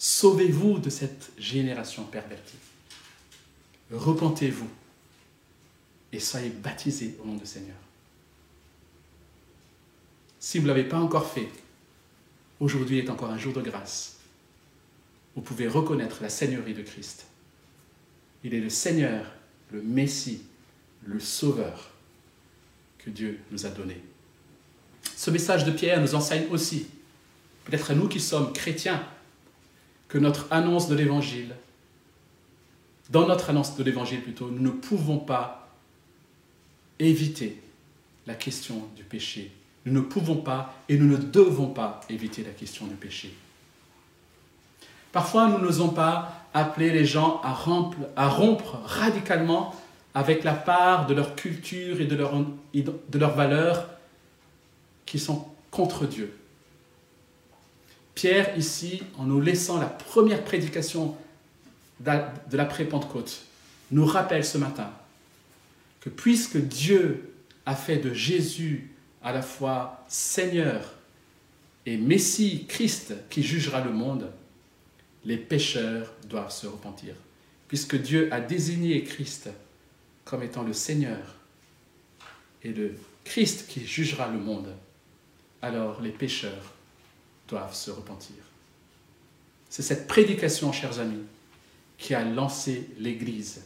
Sauvez-vous 0.03 0.79
de 0.79 0.89
cette 0.89 1.31
génération 1.37 2.03
pervertie. 2.05 2.57
Repentez-vous 3.91 4.69
et 6.11 6.19
soyez 6.19 6.49
baptisés 6.49 7.15
au 7.21 7.27
nom 7.27 7.35
du 7.35 7.45
Seigneur. 7.45 7.77
Si 10.39 10.57
vous 10.57 10.63
ne 10.63 10.69
l'avez 10.69 10.87
pas 10.87 10.99
encore 10.99 11.31
fait, 11.31 11.49
aujourd'hui 12.59 12.97
est 12.97 13.11
encore 13.11 13.29
un 13.29 13.37
jour 13.37 13.53
de 13.53 13.61
grâce 13.61 14.21
vous 15.35 15.41
pouvez 15.41 15.67
reconnaître 15.67 16.17
la 16.21 16.29
Seigneurie 16.29 16.73
de 16.73 16.81
Christ. 16.81 17.25
Il 18.43 18.53
est 18.53 18.59
le 18.59 18.69
Seigneur, 18.69 19.25
le 19.71 19.81
Messie, 19.81 20.41
le 21.05 21.19
Sauveur 21.19 21.91
que 22.97 23.09
Dieu 23.09 23.39
nous 23.51 23.65
a 23.65 23.69
donné. 23.69 24.01
Ce 25.15 25.31
message 25.31 25.65
de 25.65 25.71
Pierre 25.71 26.01
nous 26.01 26.15
enseigne 26.15 26.47
aussi, 26.51 26.87
peut-être 27.65 27.91
à 27.91 27.95
nous 27.95 28.07
qui 28.07 28.19
sommes 28.19 28.51
chrétiens, 28.51 29.05
que 30.11 30.17
notre 30.17 30.47
annonce 30.51 30.89
de 30.89 30.95
l'Évangile, 30.95 31.55
dans 33.11 33.25
notre 33.25 33.49
annonce 33.49 33.77
de 33.77 33.83
l'Évangile 33.83 34.21
plutôt, 34.21 34.49
nous 34.51 34.61
ne 34.61 34.69
pouvons 34.69 35.17
pas 35.17 35.69
éviter 36.99 37.61
la 38.27 38.33
question 38.33 38.89
du 38.97 39.05
péché. 39.05 39.51
Nous 39.85 39.93
ne 39.93 40.01
pouvons 40.01 40.35
pas 40.35 40.75
et 40.89 40.97
nous 40.97 41.07
ne 41.07 41.15
devons 41.15 41.67
pas 41.67 42.01
éviter 42.09 42.43
la 42.43 42.49
question 42.49 42.87
du 42.87 42.95
péché. 42.95 43.33
Parfois, 45.13 45.47
nous 45.47 45.59
n'osons 45.59 45.89
pas 45.89 46.45
appeler 46.53 46.91
les 46.91 47.05
gens 47.05 47.39
à 47.45 47.53
rompre, 47.53 48.81
radicalement 48.83 49.73
avec 50.13 50.43
la 50.43 50.53
part 50.53 51.07
de 51.07 51.13
leur 51.13 51.35
culture 51.35 52.01
et 52.01 52.05
de, 52.05 53.17
leurs 53.17 53.35
valeurs 53.35 53.87
qui 55.05 55.19
sont 55.19 55.47
contre 55.71 56.05
Dieu. 56.05 56.37
Pierre, 58.21 58.55
ici, 58.55 59.01
en 59.17 59.23
nous 59.23 59.41
laissant 59.41 59.79
la 59.79 59.87
première 59.87 60.43
prédication 60.43 61.17
de 62.01 62.55
l'après-Pentecôte, 62.55 63.45
nous 63.89 64.05
rappelle 64.05 64.45
ce 64.45 64.59
matin 64.59 64.91
que 66.01 66.09
puisque 66.11 66.57
Dieu 66.57 67.33
a 67.65 67.75
fait 67.75 67.97
de 67.97 68.13
Jésus 68.13 68.91
à 69.23 69.33
la 69.33 69.41
fois 69.41 70.05
Seigneur 70.07 70.93
et 71.87 71.97
Messie, 71.97 72.67
Christ, 72.67 73.15
qui 73.31 73.41
jugera 73.41 73.83
le 73.83 73.89
monde, 73.91 74.29
les 75.25 75.37
pécheurs 75.37 76.13
doivent 76.29 76.53
se 76.53 76.67
repentir. 76.67 77.15
Puisque 77.67 77.99
Dieu 77.99 78.31
a 78.31 78.39
désigné 78.39 79.03
Christ 79.03 79.49
comme 80.25 80.43
étant 80.43 80.61
le 80.61 80.73
Seigneur 80.73 81.37
et 82.63 82.71
le 82.71 82.93
Christ 83.23 83.65
qui 83.67 83.83
jugera 83.83 84.29
le 84.29 84.37
monde, 84.37 84.75
alors 85.63 86.03
les 86.03 86.11
pécheurs 86.11 86.75
doivent 87.51 87.75
se 87.75 87.91
repentir. 87.91 88.37
C'est 89.69 89.83
cette 89.83 90.07
prédication, 90.07 90.71
chers 90.71 90.99
amis, 90.99 91.23
qui 91.97 92.15
a 92.15 92.23
lancé 92.23 92.89
l'Église. 92.97 93.63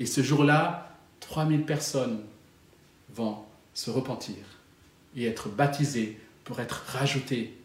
Et 0.00 0.06
ce 0.06 0.22
jour-là, 0.22 0.96
3000 1.20 1.64
personnes 1.64 2.20
vont 3.14 3.38
se 3.74 3.90
repentir 3.90 4.36
et 5.14 5.26
être 5.26 5.48
baptisées 5.48 6.18
pour 6.44 6.60
être 6.60 6.82
rajoutées 6.88 7.56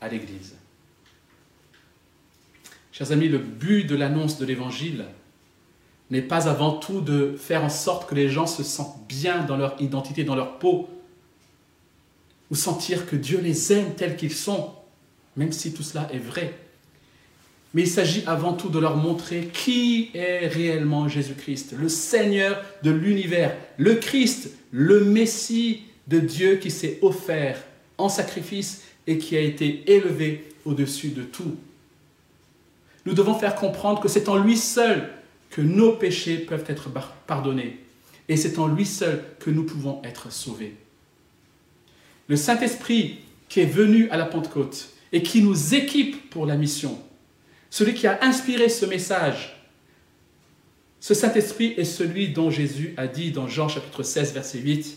à 0.00 0.08
l'Église. 0.08 0.54
Chers 2.92 3.12
amis, 3.12 3.28
le 3.28 3.38
but 3.38 3.84
de 3.84 3.96
l'annonce 3.96 4.38
de 4.38 4.46
l'Évangile 4.46 5.06
n'est 6.10 6.22
pas 6.22 6.48
avant 6.48 6.72
tout 6.72 7.00
de 7.00 7.36
faire 7.36 7.64
en 7.64 7.68
sorte 7.68 8.08
que 8.08 8.14
les 8.14 8.28
gens 8.28 8.46
se 8.46 8.62
sentent 8.62 9.06
bien 9.06 9.44
dans 9.44 9.56
leur 9.56 9.80
identité, 9.80 10.24
dans 10.24 10.34
leur 10.34 10.58
peau, 10.58 10.88
ou 12.50 12.54
sentir 12.54 13.06
que 13.06 13.16
Dieu 13.16 13.40
les 13.40 13.72
aime 13.72 13.94
tels 13.94 14.16
qu'ils 14.16 14.34
sont, 14.34 14.72
même 15.36 15.52
si 15.52 15.72
tout 15.72 15.82
cela 15.82 16.08
est 16.12 16.18
vrai. 16.18 16.54
Mais 17.72 17.82
il 17.82 17.88
s'agit 17.88 18.24
avant 18.26 18.54
tout 18.54 18.68
de 18.68 18.80
leur 18.80 18.96
montrer 18.96 19.48
qui 19.52 20.10
est 20.14 20.48
réellement 20.48 21.08
Jésus-Christ, 21.08 21.74
le 21.78 21.88
Seigneur 21.88 22.60
de 22.82 22.90
l'univers, 22.90 23.56
le 23.76 23.94
Christ, 23.94 24.50
le 24.72 25.04
Messie 25.04 25.82
de 26.08 26.18
Dieu 26.18 26.56
qui 26.56 26.70
s'est 26.70 26.98
offert 27.02 27.62
en 27.96 28.08
sacrifice 28.08 28.82
et 29.06 29.18
qui 29.18 29.36
a 29.36 29.40
été 29.40 29.92
élevé 29.92 30.48
au-dessus 30.64 31.10
de 31.10 31.22
tout. 31.22 31.56
Nous 33.06 33.14
devons 33.14 33.34
faire 33.34 33.54
comprendre 33.54 34.00
que 34.00 34.08
c'est 34.08 34.28
en 34.28 34.36
lui 34.36 34.56
seul 34.56 35.08
que 35.50 35.60
nos 35.60 35.92
péchés 35.92 36.38
peuvent 36.38 36.64
être 36.68 36.90
pardonnés. 37.26 37.78
Et 38.28 38.36
c'est 38.36 38.58
en 38.58 38.68
lui 38.68 38.86
seul 38.86 39.22
que 39.38 39.50
nous 39.50 39.64
pouvons 39.64 40.00
être 40.04 40.30
sauvés. 40.32 40.74
Le 42.30 42.36
Saint-Esprit 42.36 43.18
qui 43.48 43.58
est 43.58 43.66
venu 43.66 44.08
à 44.10 44.16
la 44.16 44.24
Pentecôte 44.24 44.90
et 45.10 45.20
qui 45.20 45.42
nous 45.42 45.74
équipe 45.74 46.30
pour 46.30 46.46
la 46.46 46.54
mission, 46.54 46.96
celui 47.70 47.92
qui 47.92 48.06
a 48.06 48.22
inspiré 48.22 48.68
ce 48.68 48.86
message, 48.86 49.60
ce 51.00 51.12
Saint-Esprit 51.12 51.74
est 51.76 51.84
celui 51.84 52.28
dont 52.28 52.48
Jésus 52.48 52.94
a 52.96 53.08
dit 53.08 53.32
dans 53.32 53.48
Jean 53.48 53.68
chapitre 53.68 54.04
16, 54.04 54.32
verset 54.32 54.58
8, 54.58 54.96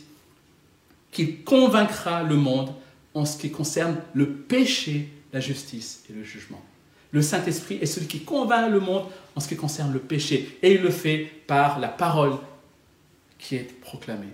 qu'il 1.11 1.43
convaincra 1.43 2.21
le 2.21 2.35
monde 2.35 2.71
en 3.15 3.25
ce 3.25 3.39
qui 3.39 3.49
concerne 3.49 3.97
le 4.13 4.29
péché, 4.29 5.09
la 5.33 5.39
justice 5.39 6.03
et 6.11 6.13
le 6.13 6.23
jugement. 6.23 6.61
Le 7.09 7.23
Saint-Esprit 7.23 7.79
est 7.81 7.87
celui 7.87 8.05
qui 8.05 8.19
convainc 8.19 8.69
le 8.69 8.79
monde 8.79 9.05
en 9.35 9.39
ce 9.39 9.47
qui 9.47 9.55
concerne 9.55 9.91
le 9.91 9.97
péché, 9.97 10.59
et 10.61 10.75
il 10.75 10.83
le 10.83 10.91
fait 10.91 11.31
par 11.47 11.79
la 11.79 11.87
parole 11.87 12.37
qui 13.39 13.55
est 13.55 13.79
proclamée. 13.81 14.27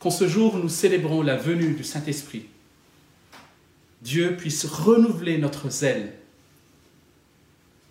Qu'en 0.00 0.10
ce 0.10 0.26
jour 0.26 0.56
nous 0.56 0.70
célébrons 0.70 1.20
la 1.20 1.36
venue 1.36 1.74
du 1.74 1.84
Saint-Esprit, 1.84 2.46
Dieu 4.00 4.34
puisse 4.34 4.64
renouveler 4.64 5.36
notre 5.36 5.68
zèle 5.68 6.14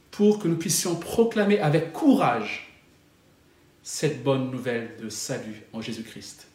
pour 0.09 0.39
que 0.39 0.47
nous 0.47 0.57
puissions 0.57 0.95
proclamer 0.95 1.59
avec 1.59 1.93
courage 1.93 2.73
cette 3.83 4.23
bonne 4.23 4.49
nouvelle 4.49 4.97
de 4.99 5.07
salut 5.07 5.61
en 5.71 5.81
Jésus-Christ. 5.81 6.47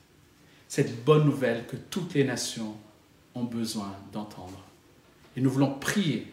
Cette 0.68 1.05
bonne 1.05 1.24
nouvelle 1.24 1.66
que 1.66 1.76
toutes 1.76 2.14
les 2.14 2.24
nations 2.24 2.76
ont 3.36 3.44
besoin 3.44 3.96
d'entendre. 4.12 4.61
Et 5.36 5.40
nous 5.40 5.50
voulons 5.50 5.78
prier 5.78 6.26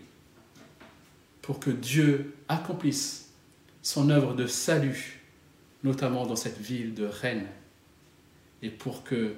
pour 1.43 1.59
que 1.59 1.69
Dieu 1.69 2.35
accomplisse 2.49 3.29
son 3.83 4.09
œuvre 4.09 4.33
de 4.33 4.47
salut, 4.47 5.21
notamment 5.83 6.25
dans 6.25 6.35
cette 6.35 6.59
ville 6.59 6.95
de 6.95 7.05
Rennes, 7.05 7.47
et 8.61 8.69
pour 8.69 9.03
que 9.03 9.35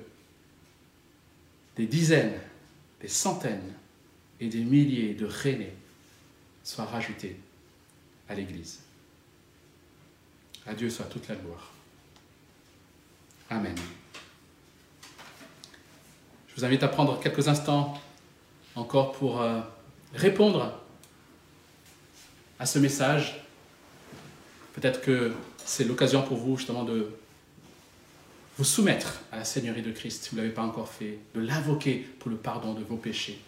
des 1.76 1.88
dizaines, 1.88 2.40
des 3.02 3.08
centaines 3.08 3.74
et 4.40 4.48
des 4.48 4.64
milliers 4.64 5.14
de 5.14 5.26
Rennais 5.26 5.74
soient 6.64 6.86
rajoutés 6.86 7.38
à 8.30 8.36
l'Église. 8.36 8.82
À 10.66 10.74
Dieu 10.74 10.90
soit 10.90 11.06
toute 11.06 11.28
la 11.28 11.36
gloire. 11.36 11.72
Amen. 13.50 13.76
Je 16.48 16.56
vous 16.56 16.66
invite 16.66 16.84
à 16.84 16.88
prendre 16.88 17.20
quelques 17.20 17.48
instants 17.48 18.00
encore 18.76 19.12
pour 19.14 19.42
euh, 19.42 19.60
répondre 20.14 20.80
à 22.60 22.66
ce 22.66 22.80
message. 22.80 23.44
Peut-être 24.74 25.02
que 25.02 25.34
c'est 25.66 25.84
l'occasion 25.84 26.22
pour 26.24 26.38
vous 26.38 26.58
justement 26.58 26.84
de 26.84 27.10
vous 28.58 28.64
soumettre 28.64 29.22
à 29.32 29.38
la 29.38 29.46
Seigneurie 29.46 29.82
de 29.82 29.92
Christ 29.92 30.24
si 30.24 30.30
vous 30.30 30.38
ne 30.38 30.42
l'avez 30.42 30.54
pas 30.54 30.64
encore 30.64 30.90
fait, 30.90 31.20
de 31.34 31.42
l'invoquer 31.42 32.08
pour 32.20 32.30
le 32.30 32.38
pardon 32.38 32.74
de 32.74 32.84
vos 32.84 32.98
péchés, 32.98 33.40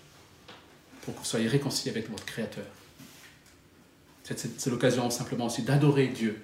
pour 1.03 1.13
que 1.13 1.19
vous 1.19 1.25
soyez 1.25 1.47
réconciliés 1.47 1.91
avec 1.91 2.09
votre 2.09 2.25
Créateur. 2.25 2.65
C'est 4.23 4.67
l'occasion 4.67 5.09
simplement 5.11 5.45
aussi 5.45 5.61
d'adorer 5.61 6.07
Dieu 6.07 6.43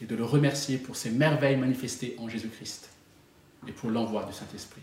et 0.00 0.04
de 0.04 0.14
le 0.14 0.24
remercier 0.24 0.78
pour 0.78 0.94
ses 0.94 1.10
merveilles 1.10 1.56
manifestées 1.56 2.14
en 2.18 2.28
Jésus-Christ 2.28 2.90
et 3.66 3.72
pour 3.72 3.90
l'envoi 3.90 4.24
du 4.24 4.32
Saint-Esprit. 4.32 4.82